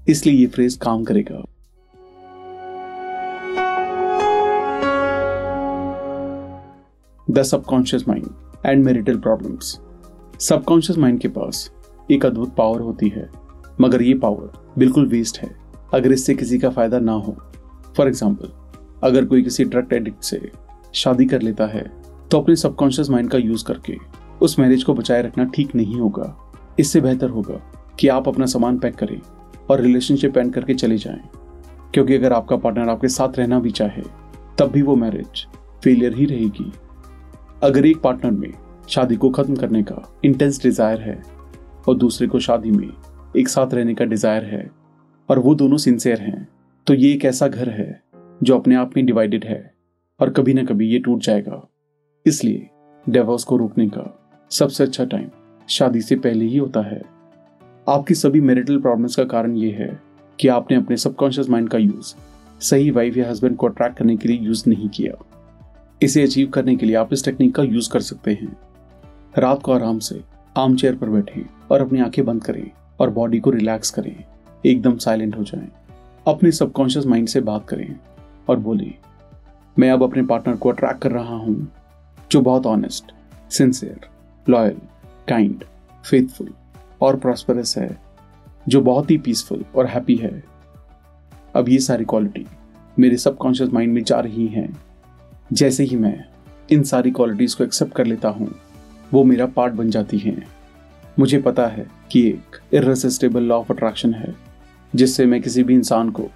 इसलिए 0.09 0.35
ये 0.35 0.45
फ्रेज 0.47 0.75
काम 0.81 1.03
करेगा। 1.03 1.43
The 7.27 7.41
subconscious 7.43 8.07
mind 8.07 8.27
and 8.65 8.83
marital 8.83 9.17
problems 9.19 9.79
subconscious 10.39 10.97
mind 10.97 11.19
के 11.19 11.27
पास 11.29 11.69
एक 12.11 12.25
अद्भुत 12.25 12.53
पावर 12.55 12.81
होती 12.81 13.09
है, 13.09 13.29
मगर 13.81 14.01
ये 14.01 14.13
पावर 14.15 14.51
बिल्कुल 14.77 15.07
वेस्ट 15.09 15.37
है। 15.39 15.49
अगर 15.93 16.11
इससे 16.11 16.33
किसी 16.35 16.59
का 16.59 16.69
फ़ायदा 16.69 16.99
ना 16.99 17.11
हो 17.13 17.35
फॉर 17.97 18.07
एग्ज़ाम्पल 18.07 18.51
अगर 19.03 19.25
कोई 19.25 19.43
किसी 19.43 19.63
ड्रग 19.65 19.93
एडिक्ट 19.93 20.23
से 20.23 20.39
शादी 20.93 21.25
कर 21.25 21.41
लेता 21.41 21.65
है 21.67 21.83
तो 22.31 22.41
अपने 22.41 22.55
सबकॉन्शियस 22.55 23.09
माइंड 23.09 23.29
का 23.31 23.37
यूज़ 23.37 23.65
करके 23.65 23.95
उस 24.41 24.57
मैरिज 24.59 24.83
को 24.83 24.93
बचाए 24.93 25.21
रखना 25.21 25.43
ठीक 25.55 25.75
नहीं 25.75 25.99
होगा। 25.99 26.35
इससे 26.79 27.01
बेहतर 27.01 27.29
होगा 27.29 27.61
कि 28.01 28.07
आप 28.07 28.27
अपना 28.27 28.45
सामान 28.45 28.77
पैक 28.79 28.95
करें 28.95 29.19
और 29.69 29.81
रिलेशनशिप 29.81 30.37
एंड 30.37 30.53
करके 30.53 30.73
चले 30.73 30.97
जाएँ। 30.97 31.21
क्योंकि 31.93 32.15
अगर 32.15 32.33
आपका 32.33 32.55
पार्टनर 32.57 32.89
आपके 32.89 33.07
साथ 33.09 33.37
रहना 33.37 33.59
भी 33.59 33.71
चाहे, 33.71 34.01
तब 34.59 34.71
भी 34.71 34.81
वो 34.81 34.95
मैरिज 34.95 35.45
फेलियर 35.83 36.15
ही 36.15 36.25
रहेगी। 36.25 36.71
अगर 37.63 37.85
एक 37.85 38.01
पार्टनर 38.01 38.31
में 38.31 38.53
शादी 38.89 39.15
को 39.15 39.29
खत्म 39.29 39.55
करने 39.55 39.83
का 39.83 40.01
इंटेंस 40.25 40.61
डिज़ायर 40.63 41.01
है 41.01 41.21
और 41.87 41.97
दूसरे 41.97 42.27
को 42.27 42.39
शादी 42.39 42.71
में 42.71 42.89
एक 43.37 43.47
साथ 43.47 43.73
रहने 43.73 43.93
का 43.93 44.05
डिज़ायर 44.05 44.45
है 44.45 44.69
और 45.29 45.39
वो 45.39 45.55
दोनों 45.55 45.77
सिंसेयर 45.77 46.21
हैं 46.21 46.47
तो 46.87 46.93
ये 46.93 47.13
एक 47.13 47.25
ऐसा 47.25 47.47
घर 47.47 47.69
है 47.69 48.01
जो 48.43 48.57
अपने 48.57 48.75
आप 48.75 48.97
में 48.97 49.05
डिवाइडेड 49.05 49.45
है 49.45 49.61
और 50.19 50.29
कभी 50.29 50.53
ना 50.53 50.63
कभी 50.63 50.87
ये 50.87 50.99
टूट 50.99 51.21
जाएगा। 51.21 51.61
इसलिए 52.25 52.69
डेवोर्स 53.05 53.43
को 53.43 53.57
रोकने 53.57 53.87
का 53.87 54.11
सबसे 54.51 54.83
अच्छा 54.83 55.05
टाइम 55.05 55.29
शादी 55.69 56.01
से 56.01 56.15
पहले 56.17 56.45
ही 56.45 56.57
होता 56.57 56.81
है। 56.81 57.01
आपकी 57.91 58.15
सभी 58.15 58.41
मैरिटल 58.41 58.79
प्रॉब्लम्स 58.79 59.15
का 59.15 59.23
कारण 59.23 59.55
ये 59.55 59.71
है 59.71 59.99
कि 60.39 60.47
आपने 60.47 60.77
अपने 60.77 60.97
सबकॉन्शियस 60.97 61.49
माइंड 61.49 61.69
का 61.69 61.77
यूज़ 61.77 62.13
सही 62.61 62.91
वाइफ 62.91 63.17
या 63.17 63.29
हस्बैंड 63.29 63.55
को 63.57 63.67
अट्रैक्ट 63.67 63.97
करने 63.97 64.17
के 64.17 64.27
लिए 64.27 64.37
यूज़ 64.37 64.63
नहीं 64.67 64.89
किया। 64.89 65.13
इसे 66.01 66.23
अचीव 66.23 66.49
करने 66.49 66.75
के 66.75 66.85
लिए 66.85 66.95
आप 66.95 67.13
इस 67.13 67.25
टेक्निक 67.25 67.55
का 67.55 67.63
यूज़ 67.63 67.89
कर 67.89 67.99
सकते 67.99 68.31
हैं। 68.31 68.57
रात 69.37 69.61
को 69.61 69.71
आराम 69.71 69.99
से 69.99 70.21
आम 70.57 70.75
चेयर 70.75 70.95
पर 70.95 71.09
बैठे 71.09 71.45
और 71.71 71.81
अपनी 71.81 71.99
आँखें 71.99 72.25
बंद 72.25 72.43
करें 72.43 72.71
और 72.99 73.09
बॉडी 73.09 73.39
को 73.39 73.49
रिलैक्स 73.49 73.89
करें। 73.89 74.23
एकदम 74.65 74.97
साइलेंट 74.97 75.37
हो 75.37 75.43
जाएँ। 75.43 75.67
अपने 76.27 76.51
सबकॉन्शियस 76.51 77.05
माइंड 77.05 77.27
से 77.27 77.41
बात 77.41 77.67
करें 77.67 77.95
और 78.49 78.59
बोले, 78.59 78.93
मैं 79.79 79.91
अब 79.91 80.03
अपने 80.03 80.23
पार्टनर 80.23 80.55
को 80.55 80.69
अट्रैक्ट 80.69 81.01
कर 81.01 81.11
रहा 81.11 81.35
हूँ 81.35 81.67
जो 82.31 82.41
बहुत 82.41 82.65
honest 82.65 83.11
sincere 83.51 84.09
loyal 84.49 84.77
kind 85.29 85.63
faithful 86.09 86.53
और 87.01 87.15
प्रॉस्परस 87.15 87.77
है, 87.77 87.97
जो 88.67 88.81
बहुत 88.81 89.11
ही 89.11 89.17
पीसफुल 89.17 89.63
और 89.75 89.85
हैप्पी 89.85 90.15
है। 90.15 90.43
अब 91.55 91.69
ये 91.69 91.79
सारी 91.79 92.05
क्वालिटी 92.05 92.45
मेरे 92.99 93.17
सबकॉन्शियस 93.17 93.69
माइंड 93.69 93.93
में 93.93 94.03
जा 94.03 94.19
रही 94.19 94.47
हैं। 94.47 94.69
जैसे 95.53 95.83
ही 95.83 95.95
मैं 95.95 96.23
इन 96.71 96.83
सारी 96.83 97.11
क्वालिटीज 97.11 97.53
को 97.53 97.63
एक्सेप्ट 97.63 97.93
कर 97.93 98.05
लेता 98.05 98.29
हूँ, 98.29 98.49
वो 99.13 99.23
मेरा 99.23 99.45
पार्ट 99.45 99.73
बन 99.73 99.89
जाती 99.89 100.17
हैं। 100.17 100.43
मुझे 101.19 101.41
पता 101.41 101.67
है 101.67 101.87
कि 102.11 102.27
एक 102.27 102.59
इरेसिस्टेबल 102.73 103.43
लॉ 103.43 103.57
ऑफ़ 103.57 103.71
अट्रैक्शन 103.73 104.13
है, 104.13 104.35
जिससे 104.95 105.25
मैं 105.25 105.41
किसी 105.41 105.63
भी 105.63 105.73
इंसान 105.73 106.09
को 106.09 106.29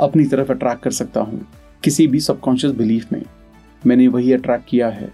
अपनी 0.00 0.24
तरफ़ 0.24 0.52
अट्रैक्ट 0.52 0.82
कर 0.82 0.90
सकता 0.90 1.20
हूँ। 1.20 1.46
किसी 1.84 2.06
भी 2.06 2.20
सबकॉन्शियस 2.20 2.72
बिलीफ 2.72 3.12
में 3.12 3.22
मैंने 3.86 4.08
वही 4.08 4.32
अट्रैक्ट 4.32 4.68
किया 4.68 4.88
है, 4.88 5.12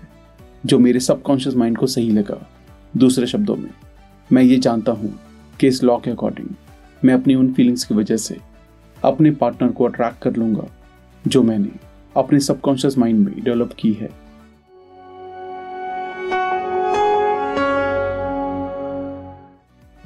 जो 0.66 0.78
मेरे 0.78 1.00
सबकॉन्शियस 1.00 1.56
माइंड 1.56 1.76
को 1.78 1.86
सही 1.86 2.10
लगा, 2.10 2.46
दूसरे 2.96 3.26
शब्दों 3.26 3.56
में। 3.56 3.70
मैं 4.34 4.42
ये 4.42 4.56
जानता 4.56 4.92
हूँ 4.92 5.20
कि 5.60 5.66
इस 5.66 5.84
लॉ 5.84 5.98
के 5.98 6.10
अकॉर्डिंग 6.10 6.48
मैं 7.04 7.14
अपनी 7.14 7.34
उन 7.34 7.52
फीलिंग्स 7.52 7.84
की 7.84 7.94
वजह 7.94 8.16
से 8.16 8.36
अपने 9.04 9.30
पार्टनर 9.30 9.72
को 9.72 9.84
अट्रैक्ट 9.84 10.22
कर 10.22 10.36
लूँगा 10.36 10.66
जो 11.26 11.42
मैंने 11.42 11.68
अपने 12.16 12.40
सबकॉन्शियस 12.40 12.98
माइंड 12.98 13.28
में 13.28 13.44
डेवलप 13.44 13.72
की 13.78 13.92
है। 13.92 14.08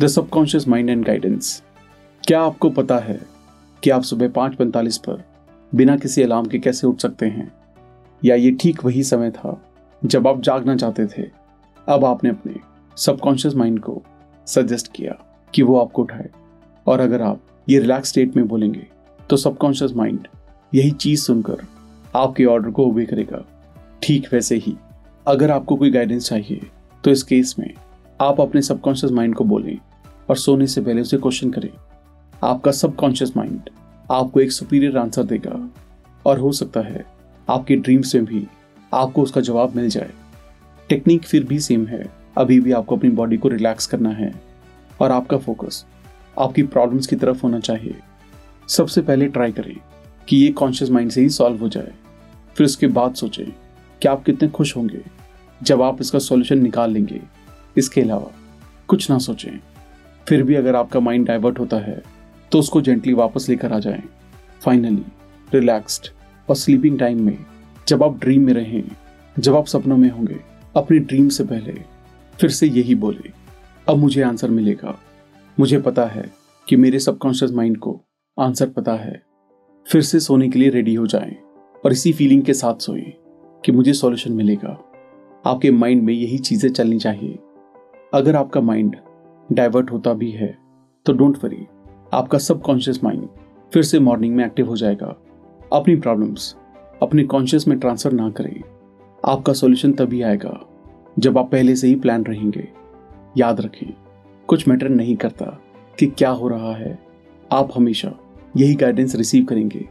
The 0.00 0.06
subconscious 0.06 0.68
mind 0.68 0.90
and 0.90 1.06
guidance 1.06 1.62
क्या 2.26 2.42
आपको 2.42 2.70
पता 2.70 2.98
है 2.98 3.20
कि 3.82 3.90
आप 3.90 4.02
सुबह 4.02 4.28
पाँच 4.28 4.54
पैंतालीस 4.54 4.98
पर 4.98 5.24
बिना 5.74 5.96
किसी 5.96 6.22
अलार्म 6.22 6.46
के 6.46 6.58
कैसे 6.58 6.86
उठ 6.86 7.00
सकते 7.00 7.26
हैं? 7.26 7.52
या 8.24 8.36
ये 8.36 8.50
ठीक 8.50 8.84
वही 8.84 9.02
समय 9.02 9.30
था 9.30 9.62
जब 10.04 10.28
आप 10.28 10.40
जागना 10.40 10.76
चाहते 10.76 11.06
थे? 11.06 11.22
अब 11.88 12.04
आपने 12.04 12.30
अपने 12.30 12.54
सबकॉन्शियस 12.96 13.54
माइंड 13.54 13.80
को 13.80 14.02
सजेस्ट 14.48 14.92
किया 14.94 15.12
कि 15.54 15.62
वो 15.62 15.78
आपको 15.78 16.02
उठाए। 16.02 16.28
और 16.86 17.00
अगर 17.00 17.22
आप 17.22 17.40
ये 17.68 17.78
रिलैक्स 17.78 18.08
स्टेट 18.08 18.36
में 18.36 18.46
बोलेंगे 18.48 18.86
तो 19.30 19.36
सबकॉन्शियस 19.36 19.92
माइंड 19.92 20.26
यही 20.72 20.90
चीज़ 20.90 21.22
सुनकर 21.22 21.62
आपके 22.16 22.44
ऑर्डर 22.44 22.70
को 22.70 22.86
ओबे 22.86 23.04
करेगा। 23.04 23.44
ठीक 24.02 24.32
वैसे 24.32 24.56
ही, 24.56 24.76
अगर 25.26 25.50
आपको 25.50 25.76
कोई 25.76 25.90
गाइडेंस 25.90 26.28
चाहिए 26.28 26.66
तो 27.04 27.10
इस 27.10 27.22
केस 27.22 27.54
में 27.58 27.72
आप 28.20 28.40
अपने 28.40 28.62
सबकॉन्शियस 28.62 29.12
माइंड 29.12 29.34
को 29.34 29.44
बोलें 29.44 29.76
और 30.30 30.36
सोने 30.36 30.66
से 30.66 30.80
पहले 30.80 31.00
उसे 31.00 31.16
क्वेश्चन 31.16 31.50
करें। 31.50 31.70
आपका 32.42 32.70
सबकॉन्शियस 32.72 33.36
माइंड 33.36 33.70
आपको 34.10 34.40
एक 34.40 34.52
सुपीरियर 34.52 34.98
आंसर 34.98 35.24
देगा 35.24 35.68
और 36.26 36.38
हो 36.38 36.52
सकता 36.52 36.80
है 36.80 37.04
आपके 37.48 37.76
ड्रीम्स 37.76 38.14
में 38.14 38.24
भी 38.24 38.46
आपको 38.94 39.22
उसका 39.22 39.40
जवाब 39.40 39.76
मिल 39.76 39.88
जाए। 39.88 40.10
टेक्निक 40.88 41.24
फिर 41.24 41.44
भी 41.44 41.58
सेम 41.60 41.86
है। 41.86 42.04
अभी 42.38 42.58
भी 42.60 42.72
आपको 42.72 42.96
अपनी 42.96 43.10
बॉडी 43.10 43.36
को 43.36 43.48
रिलैक्स 43.48 43.86
करना 43.86 44.10
है 44.10 44.32
और 45.00 45.12
आपका 45.12 45.36
फोकस 45.36 45.84
आपकी 46.38 46.62
प्रॉब्लम्स 46.62 47.06
की 47.06 47.16
तरफ़ 47.16 47.42
होना 47.42 47.58
चाहिए। 47.60 47.94
सबसे 48.68 49.02
पहले 49.02 49.26
ट्राई 49.26 49.52
करें 49.52 49.76
कि 50.28 50.36
ये 50.36 50.48
कॉन्शियस 50.52 50.90
माइंड 50.90 51.10
से 51.10 51.20
ही 51.20 51.28
सॉल्व 51.28 51.60
हो 51.60 51.68
जाए। 51.68 51.92
फिर 52.56 52.64
उसके 52.64 52.86
बाद 52.86 53.14
सोचें 53.14 53.46
कि 54.02 54.08
आप 54.08 54.22
कितने 54.24 54.48
खुश 54.48 54.76
होंगे 54.76 55.00
जब 55.62 55.82
आप 55.82 56.00
इसका 56.00 56.18
सॉल्यूशन 56.18 56.58
निकाल 56.58 56.90
लेंगे। 56.90 57.20
इसके 57.76 58.00
अलावा 58.00 58.30
कुछ 58.88 59.10
ना 59.10 59.18
सोचें। 59.18 59.58
फिर 60.26 60.42
भी 60.42 60.54
अगर 60.54 60.76
आपका 60.76 61.00
माइंड 61.00 61.26
डाइवर्ट 61.26 61.58
होता 61.58 61.76
है 61.76 62.02
तो 62.52 62.58
उसको 62.58 62.80
जेंटली 62.80 63.12
वापस 63.12 63.48
लेकर 63.48 63.72
आ 63.72 63.78
जाएँ। 63.78 64.02
फाइनली 64.60 65.04
रिलैक्स्ड 65.54 66.06
और 66.48 66.56
स्लीपिंग 66.56 66.98
टाइम 66.98 67.22
में 67.22 67.38
जब 67.88 68.02
आप 68.02 68.18
ड्रीम 68.20 68.46
में 68.46 68.52
रहें, 68.54 68.84
जब 69.38 69.56
आप 69.56 69.66
सपनों 69.66 69.96
में 69.96 70.10
होंगे, 70.10 70.36
अपनी 70.76 70.98
ड्रीम 70.98 71.28
से 71.28 71.44
पहले 71.44 71.97
फिर 72.40 72.50
से 72.50 72.66
यही 72.66 72.94
बोले, 72.94 73.30
अब 73.86 73.96
मुझे 73.96 74.22
आंसर 74.22 74.50
मिलेगा। 74.50 74.98
मुझे 75.60 75.78
पता 75.78 76.04
है 76.06 76.24
कि 76.68 76.76
मेरे 76.76 76.98
सबकॉन्शियस 76.98 77.52
माइंड 77.52 77.78
को 77.78 78.00
आंसर 78.38 78.68
पता 78.68 78.92
है। 78.94 79.22
फिर 79.86 80.02
से 80.02 80.20
सोने 80.20 80.48
के 80.48 80.58
लिए 80.58 80.68
रेडी 80.70 80.94
हो 80.94 81.06
जाएँ 81.06 81.36
और 81.84 81.92
इसी 81.92 82.12
फीलिंग 82.12 82.42
के 82.42 82.54
साथ 82.54 82.74
सोएँ 82.74 83.12
कि 83.64 83.72
मुझे 83.72 83.92
सॉल्यूशन 83.92 84.32
मिलेगा। 84.32 84.78
आपके 85.44 85.70
माइंड 85.70 86.02
में 86.02 86.12
यही 86.14 86.38
चीज़ें 86.38 86.70
चलनी 86.70 86.98
चाहिए। 86.98 87.38
अगर 88.14 88.36
आपका 88.36 88.60
माइंड 88.60 88.96
डाइवर्ट 89.48 89.90
होता 89.92 90.12
भी 90.12 90.30
है 90.30 90.56
तो 91.06 91.12
डोंट 91.12 91.44
वरी 91.44 91.66
आपका 92.14 92.38
सबकॉन्शियस 92.38 93.04
माइंड 93.04 93.28
फिर 93.72 93.82
से 93.82 93.98
मॉर्निंग 93.98 94.36
में 94.36 94.44
एक्टिव 94.46 94.68
हो 94.68 94.76
जाएगा। 94.76 95.14
अपनी 95.72 95.96
प्रॉब्लम्स 95.96 96.54
अपने 97.02 97.24
कॉन्शियस 97.24 97.68
में 97.68 97.78
ट्रांसफ़र 97.78 98.12
ना 98.12 98.30
करें। 98.30 98.60
आपका 99.24 99.52
सॉल्यूशन 99.52 99.92
तभी 99.92 100.22
आएगा। 100.22 100.58
जब 101.18 101.38
आप 101.38 101.50
पहले 101.50 101.76
से 101.76 101.88
ही 101.88 101.94
प्लान 101.94 102.24
रहेंगे, 102.24 102.68
याद 103.36 103.60
रखें, 103.60 103.92
कुछ 104.48 104.68
मैटर 104.68 104.88
नहीं 104.88 105.16
करता 105.16 105.44
कि 105.98 106.06
क्या 106.06 106.30
हो 106.30 106.48
रहा 106.48 106.74
है। 106.74 106.98
आप 107.52 107.68
हमेशा 107.74 108.12
यही 108.56 108.74
गाइडेंस 108.74 109.14
रिसीव 109.14 109.44
करेंगे, 109.44 109.84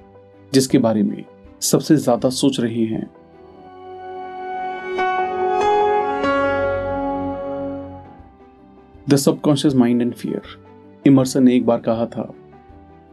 जिसके 0.54 0.78
बारे 0.78 1.04
में 1.04 1.24
सबसे 1.62 1.96
ज़्यादा 1.96 2.30
सोच 2.30 2.60
रहे 2.60 2.84
हैं। 2.86 3.10
The 9.10 9.16
subconscious 9.16 9.76
mind 9.76 10.02
and 10.02 10.14
fear 10.14 10.42
Emerson 11.08 11.44
ने 11.44 11.56
एक 11.56 11.66
बार 11.66 11.80
कहा 11.80 12.06
था, 12.06 12.34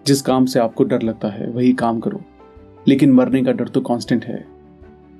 जिस 0.06 0.23
काम 0.23 0.44
से 0.44 0.61
आपको 0.61 0.85
डर 0.85 1.02
लगता 1.02 1.28
है, 1.28 1.49
वही 1.50 1.73
काम 1.73 2.00
करो, 2.00 2.21
लेकिन 2.88 3.12
मरने 3.12 3.42
का 3.44 3.52
डर 3.52 3.68
तो 3.68 3.80
कांस्टेंट 3.80 4.25
है। 4.25 4.44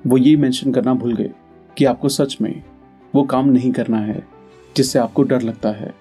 वो 0.07 0.19
ये 0.19 0.37
मेंशन 0.37 0.73
करना 0.73 0.95
भूल 0.95 1.15
गए 1.15 1.31
कि 1.77 1.85
आपको 1.85 2.09
सच 2.09 2.39
में 2.41 2.63
वो 3.15 3.23
काम 3.23 3.49
नहीं 3.49 3.73
करना 3.73 3.99
है, 3.99 4.27
जिससे 4.77 4.99
आपको 4.99 5.23
डर 5.23 5.43
लगता 5.43 5.69
है। 5.69 5.95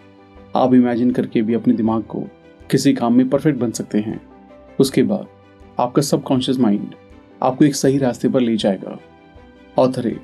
आप 0.56 0.74
इमेजिन 0.74 1.12
करके 1.12 1.42
भी 1.42 1.54
अपने 1.54 1.74
दिमाग 1.74 2.04
को 2.04 2.24
किसी 2.72 2.94
काम 2.94 3.14
में 3.14 3.30
परफेक्ट 3.30 3.60
बन 3.60 3.72
सकते 3.72 4.00
हैं। 4.00 4.22
उसके 4.80 5.04
बाद, 5.04 5.28
आपका 5.80 6.02
सबकॉन्शियस 6.02 6.60
माइंड 6.60 6.96
आपको 7.44 7.66
एक 7.66 7.76
सही 7.76 7.98
रास्ते 7.98 8.30
पर 8.30 8.40
ले 8.40 8.58
जाएगा। 8.58 9.00
ऑथर 9.78 10.08
एक 10.08 10.22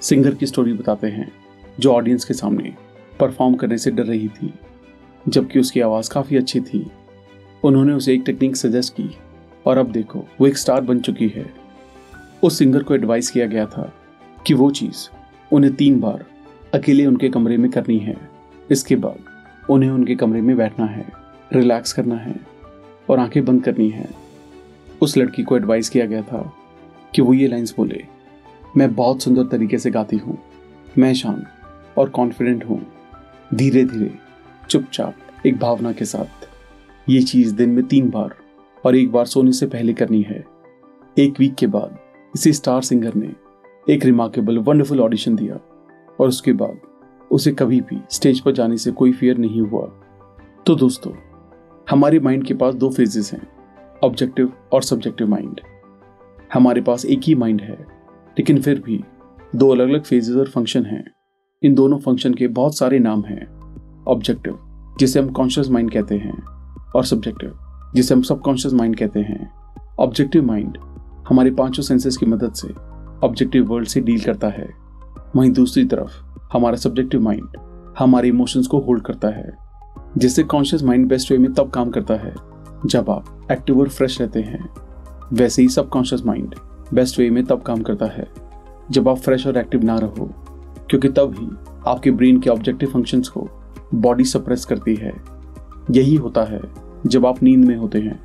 सिंगर 0.00 0.34
की 0.34 0.46
स्टोरी 0.46 0.72
बताते 0.72 1.06
हैं, 1.06 1.32
जो 1.80 1.92
ऑडियंस 1.92 2.24
के 2.24 2.34
सामने 2.34 2.74
परफॉर्म 3.20 3.54
करने 3.54 3.78
से 3.78 3.90
डर 3.90 4.04
रही 4.04 4.28
थी, 4.28 4.54
जबकि 5.28 5.60
उसकी 5.60 5.80
आवाज़ 5.80 6.10
काफ़ी 6.10 6.36
अच्छी 6.36 6.60
थी। 6.60 6.90
उन्होंने 7.64 7.92
उसे 7.92 8.14
एक 8.14 8.22
टेक्निक 8.26 8.56
सजेस्ट 8.56 8.94
की, 8.94 9.16
और 9.66 9.78
अब 9.78 9.92
देखो, 9.92 10.18
वो 10.40 10.46
एक 10.46 10.58
स्टार 10.58 10.80
बन 10.80 11.00
चुकी 11.00 11.28
है। 11.28 11.54
उस 12.42 12.58
सिंगर 12.58 12.82
को 12.82 12.94
एडवाइस 12.94 13.30
किया 13.30 13.46
गया 13.46 13.66
था 13.66 13.94
कि 14.46 14.54
वो 14.54 14.70
चीज़ 14.70 15.19
उन्हें 15.52 15.74
तीन 15.74 16.00
बार 16.00 16.24
अकेले 16.74 17.06
उनके 17.06 17.28
कमरे 17.28 17.56
में 17.56 17.70
करनी 17.70 17.98
है। 17.98 18.16
इसके 18.70 18.96
बाद 18.96 19.18
उन्हें 19.70 19.90
उनके 19.90 20.14
कमरे 20.14 20.40
में 20.40 20.56
बैठना 20.56 20.86
है 20.86 21.06
रिलैक्स 21.52 21.92
करना 21.92 22.14
है 22.14 22.34
और 23.10 23.18
आँखें 23.18 23.44
बंद 23.44 23.64
करनी 23.64 23.88
है। 23.88 24.08
उस 25.02 25.16
लड़की 25.16 25.42
को 25.42 25.56
एडवाइस 25.56 25.88
किया 25.88 26.06
गया 26.06 26.22
था 26.22 26.52
कि 27.14 27.22
वो 27.22 27.34
ये 27.34 27.48
लाइंस 27.48 27.74
बोले, 27.76 28.04
मैं 28.76 28.94
बहुत 28.94 29.22
सुंदर 29.22 29.44
तरीके 29.44 29.78
से 29.78 29.90
गाती 29.90 30.16
हूँ। 30.16 30.38
मैं 30.98 31.14
शांत 31.14 31.46
और 31.98 32.08
कॉन्फिडेंट 32.08 32.64
हूँ। 32.64 32.86
धीरे 33.54 33.84
धीरे, 33.84 34.14
चुपचाप, 34.68 35.14
एक 35.46 35.58
भावना 35.58 35.92
के 35.92 36.04
साथ। 36.04 36.48
ये 37.08 37.22
चीज़ 37.22 37.54
दिन 37.54 37.70
में 37.70 37.84
तीन 37.84 38.10
बार 38.10 38.34
और 38.84 38.96
एक 38.96 39.12
बार 39.12 39.26
सोने 39.26 39.52
से 39.52 39.66
पहले 39.66 39.92
करनी 39.92 40.22
है। 40.22 40.44
एक 41.18 41.40
वीक 41.40 41.54
के 41.54 41.66
बाद 41.66 41.98
इसी 42.36 42.52
स्टार 42.52 42.82
सिंगर 42.82 43.14
ने 43.14 43.49
एक 43.90 44.04
रिमार्केबल 44.04 44.58
वंडरफुल 44.58 45.00
ऑडिशन 45.00 45.34
दिया। 45.36 45.54
और 46.20 46.28
उसके 46.28 46.52
बाद, 46.52 46.80
उसे 47.30 47.52
कभी 47.52 47.80
भी 47.80 48.00
स्टेज 48.10 48.40
पर 48.40 48.52
जाने 48.52 48.76
से 48.76 48.90
कोई 48.90 49.12
फियर 49.12 49.38
नहीं 49.38 49.60
हुआ। 49.60 49.86
तो 50.66 50.74
दोस्तों, 50.74 51.12
हमारे 51.90 52.18
माइंड 52.20 52.44
के 52.44 52.54
पास 52.54 52.74
दो 52.74 52.90
फेजेस 52.90 53.32
हैं 53.32 53.46
ऑब्जेक्टिव 54.04 54.52
और 54.72 54.82
सब्जेक्टिव 54.82 55.28
माइंड 55.28 55.60
हमारे 56.54 56.80
पास 56.80 57.04
एक 57.04 57.20
ही 57.24 57.34
माइंड 57.34 57.60
है, 57.60 57.76
लेकिन 58.38 58.60
फिर 58.62 58.80
भी 58.80 59.04
दो 59.56 59.68
अलग 59.68 59.88
अलग 59.88 60.04
फेजेस 60.04 60.36
और 60.36 60.48
फ़ंक्शन 60.48 60.84
हैं। 60.84 61.04
इन 61.62 61.74
दोनों 61.74 61.98
फ़ंक्शन 61.98 62.34
के 62.34 62.48
बहुत 62.48 62.76
सारे 62.78 62.98
नाम 62.98 63.22
हैं 63.22 63.46
ऑब्जेक्टिव 64.08 64.58
जिसे 65.00 65.20
हम 65.20 65.30
कॉन्शियस 65.30 65.70
माइंड 65.70 65.90
कहते 65.90 66.14
हैं, 66.14 66.42
और 66.96 67.04
सब्जेक्टिव 67.04 67.58
जिसे 67.94 68.14
हम 68.14 68.22
सबकॉन्शियस 68.22 68.74
माइंड 68.74 68.96
कहते 68.96 69.20
हैं। 69.20 69.50
ऑब्जेक्टिव 70.00 70.44
माइंड 70.44 70.78
हमारे 71.28 71.50
पाँचों 71.50 71.82
सेंसेस 71.82 72.16
की 72.16 72.26
मदद 72.26 72.52
से 72.52 72.68
ऑब्जेक्टिव 73.24 73.66
वर्ल्ड 73.66 73.88
से 73.88 74.00
डील 74.00 74.20
करता 74.20 74.48
है। 74.48 74.68
वहीं 75.36 75.50
दूसरी 75.50 75.84
तरफ़, 75.84 76.10
हमारा 76.52 76.76
सब्जेक्टिव 76.76 77.20
माइंड 77.20 77.48
हमारे 77.98 78.28
इमोशंस 78.28 78.66
को 78.66 78.78
होल्ड 78.78 79.02
करता 79.02 79.28
है, 79.28 79.56
जिससे 80.18 80.42
कॉन्शियस 80.42 80.82
माइंड 80.82 81.08
बेस्ट 81.08 81.32
वे 81.32 81.38
में 81.38 81.52
तब 81.52 81.70
काम 81.70 81.90
करता 81.90 82.14
है, 82.14 82.34
जब 82.86 83.10
आप 83.10 83.48
एक्टिव 83.52 83.80
और 83.80 83.88
फ्रेश 83.88 84.20
रहते 84.20 84.40
हैं। 84.40 84.68
वैसे 85.32 85.62
ही 85.62 85.68
सबकॉन्शियस 85.68 86.26
माइंड 86.26 86.54
बेस्ट 86.94 87.18
वे 87.18 87.30
में 87.30 87.44
तब 87.44 87.62
काम 87.62 87.82
करता 87.82 88.06
है, 88.06 88.28
जब 88.90 89.08
आप 89.08 89.16
फ्रेश 89.16 89.46
और 89.46 89.56
एक्टिव 89.56 89.84
ना 89.84 89.96
रहो, 89.96 90.34
क्योंकि 90.90 91.08
तब 91.08 91.34
ही 91.38 91.48
आपके 91.86 92.10
ब्रेन 92.10 92.40
के 92.40 92.50
ऑब्जेक्टिव 92.50 92.88
फ़ंक्शंस 92.88 93.28
को 93.28 93.48
बॉडी 93.94 94.24
सप्रेस 94.24 94.64
करती 94.64 94.94
है। 94.94 95.12
यही 95.90 96.14
होता 96.14 96.44
है 96.44 96.60
जब 97.06 97.26
आप 97.26 97.42
नींद 97.42 97.64
में 97.64 97.76
होते 97.76 97.98
हैं, 97.98 98.20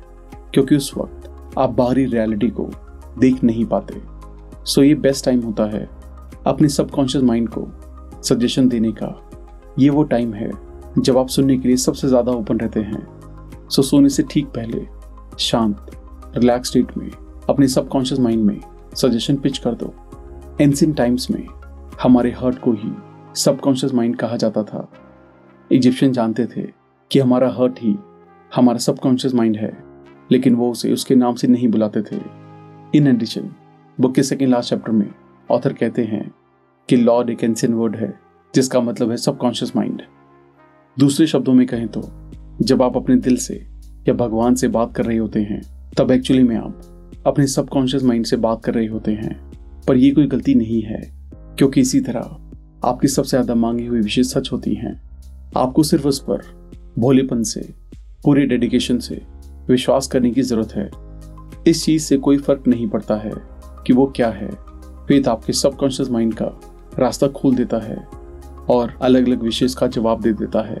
क्योंकि 0.54 0.76
उस 0.76 0.92
वक्त 0.96 1.30
आप 1.58 1.70
बाहरी 1.70 2.04
रियलिटी 2.04 2.48
को 2.48 2.70
देख 3.18 3.44
नहीं 3.44 3.64
पाते। 3.64 4.15
सो 4.66 4.82
ये 4.82 4.94
बेस्ट 4.96 5.24
टाइम 5.24 5.40
होता 5.42 5.64
है 5.70 5.88
अपने 6.46 6.68
सबकॉन्शियस 6.68 7.24
माइंड 7.24 7.48
को 7.48 7.66
सजेशन 8.24 8.68
देने 8.68 8.92
का। 8.92 9.14
ये 9.78 9.88
वो 9.90 10.02
टाइम 10.04 10.32
है 10.34 10.50
जब 10.98 11.18
आप 11.18 11.28
सुनने 11.28 11.56
के 11.58 11.68
लिए 11.68 11.76
सबसे 11.76 12.08
ज़्यादा 12.08 12.32
ओपन 12.32 12.58
रहते 12.58 12.80
हैं। 12.80 13.68
सो 13.68 13.82
सोने 13.82 14.08
से 14.08 14.22
ठीक 14.22 14.46
पहले 14.48 14.86
शांत 15.40 15.90
रिलैक्स 16.36 16.68
स्टेट 16.68 16.96
में 16.98 17.10
अपने 17.48 17.68
सबकॉन्शियस 17.68 18.20
माइंड 18.20 18.44
में 18.44 18.60
सजेशन 18.96 19.36
पिच 19.36 19.58
कर 19.58 19.74
दो। 19.74 19.92
एंसियन 20.60 20.92
टाइम्स 20.92 21.30
में 21.30 21.46
हमारे 22.02 22.30
हर्ट 22.32 22.58
को 22.58 22.72
ही 22.72 22.90
सबकॉन्शियस 23.36 23.94
माइंड 23.94 24.16
कहा 24.16 24.36
जाता 24.36 24.62
था। 24.62 24.88
इजिप्शियन 25.70 26.12
जानते 26.12 26.46
थे 26.46 26.62
कि 27.10 27.18
हमारा 27.18 27.48
हर्ट 27.50 27.78
ही 27.80 27.96
हमारा 28.50 28.78
सबकॉन्शियस 28.78 29.34
माइंड 29.34 29.56
है, 29.56 29.72
लेकिन 30.30 30.54
वो 30.54 30.70
उसे 30.70 30.92
उसके 30.92 31.14
नाम 31.14 31.34
से 31.34 31.48
नहीं 31.48 31.68
बुलाते 31.68 32.02
थे। 32.02 32.20
इन 32.94 33.06
एडिशन 33.06 33.50
बुक 33.98 34.14
के 34.14 34.22
सेकेंड 34.22 34.50
लास्ट 34.50 34.70
चैप्टर 34.70 34.92
में 34.92 35.06
ऑथर 35.50 35.72
कहते 35.72 36.02
हैं 36.04 36.30
कि 36.88 36.96
लॉर्ड 36.96 37.30
एक 37.30 37.44
एंसियन 37.44 37.74
वर्ड 37.74 37.94
है, 37.96 38.12
जिसका 38.54 38.80
मतलब 38.80 39.10
है 39.10 39.16
सबकॉन्शियस 39.16 39.74
माइंड 39.76 40.02
दूसरे 40.96 41.26
शब्दों 41.26 41.52
में 41.54 41.66
कहें 41.66 41.86
तो 41.88 42.02
जब 42.62 42.82
आप 42.82 42.96
अपने 42.96 43.16
दिल 43.16 43.36
से 43.36 43.54
या 44.08 44.14
भगवान 44.14 44.54
से 44.54 44.68
बात 44.68 44.94
कर 44.96 45.04
रहे 45.04 45.16
होते 45.16 45.40
हैं, 45.40 45.60
तब 45.98 46.10
एक्चुअली 46.10 46.42
में 46.42 46.56
आप 46.56 47.22
अपने 47.26 47.46
सबकॉन्शियस 47.46 48.02
माइंड 48.02 48.26
से 48.26 48.36
बात 48.36 48.62
कर 48.64 48.74
रहे 48.74 48.86
होते 48.86 49.12
हैं। 49.12 49.34
पर 49.88 49.96
यह 49.96 50.14
कोई 50.14 50.26
गलती 50.26 50.54
नहीं 50.54 50.82
है, 50.82 51.00
क्योंकि 51.58 51.80
इसी 51.80 52.00
तरह 52.00 52.36
आपकी 52.84 53.08
सबसे 53.08 53.30
ज़्यादा 53.30 53.54
मांगी 53.54 53.86
हुई 53.86 54.00
विशेष 54.00 54.32
सच 54.32 54.52
होती 54.52 54.74
हैं। 54.74 54.94
आपको 55.56 55.82
सिर्फ़ 55.82 56.08
उस 56.08 56.20
पर 56.20 56.42
भोलेपन 56.98 57.42
से, 57.42 57.68
पूरे 58.24 58.46
डेडिकेशन 58.46 58.98
से 58.98 59.22
विश्वास 59.68 60.06
करने 60.06 60.30
की 60.30 60.42
ज़रूरत 60.42 60.72
है। 60.72 60.90
इस 61.66 61.84
चीज़ 61.84 62.02
से 62.02 62.16
कोई 62.16 62.38
फ़र्क 62.38 62.68
नहीं 62.68 62.88
पड़ता 62.88 63.14
है। 63.14 63.55
कि 63.86 63.92
वो 63.92 64.06
क्या 64.16 64.28
है। 64.30 64.50
फेथ 65.06 65.28
आपके 65.28 65.52
सबकॉन्शियस 65.52 66.10
माइंड 66.10 66.34
का 66.34 66.46
रास्ता 66.98 67.28
खोल 67.28 67.54
देता 67.54 67.78
है 67.78 67.96
और 68.70 68.98
अलग 69.02 69.26
अलग 69.26 69.42
विशेष 69.42 69.74
का 69.74 69.86
जवाब 69.88 70.20
दे 70.20 70.32
देता 70.32 70.62
है। 70.62 70.80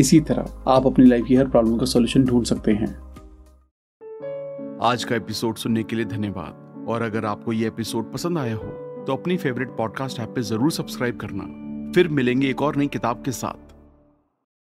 इसी 0.00 0.20
तरह 0.20 0.70
आप 0.70 0.86
अपनी 0.86 1.04
लाइफ 1.04 1.24
की 1.26 1.36
हर 1.36 1.48
प्रॉब्लम 1.48 1.76
का 1.78 1.86
सोल्यूशन 1.86 2.24
ढूंढ 2.24 2.44
सकते 2.44 2.72
हैं। 2.72 2.92
आज 4.82 5.04
का 5.04 5.16
एपिसोड 5.16 5.56
सुनने 5.56 5.82
के 5.82 5.96
लिए 5.96 6.04
धन्यवाद। 6.06 6.86
और 6.88 7.02
अगर 7.02 7.24
आपको 7.24 7.52
ये 7.52 7.66
एपिसोड 7.66 8.12
पसंद 8.12 8.38
आया 8.38 8.54
हो 8.54 8.68
तो 9.06 9.12
अपनी 9.12 9.36
फेवरेट 9.36 9.76
पॉडकास्ट 9.76 10.20
ऐप 10.20 10.32
पे 10.34 10.42
ज़रूर 10.42 10.70
सब्सक्राइब 10.72 11.16
करना। 11.16 11.44
फिर 11.94 12.08
मिलेंगे 12.08 12.48
एक 12.50 12.62
और 12.62 12.76
नई 12.76 12.86
किताब 12.88 13.22
के 13.24 13.32
साथ। 13.32 13.69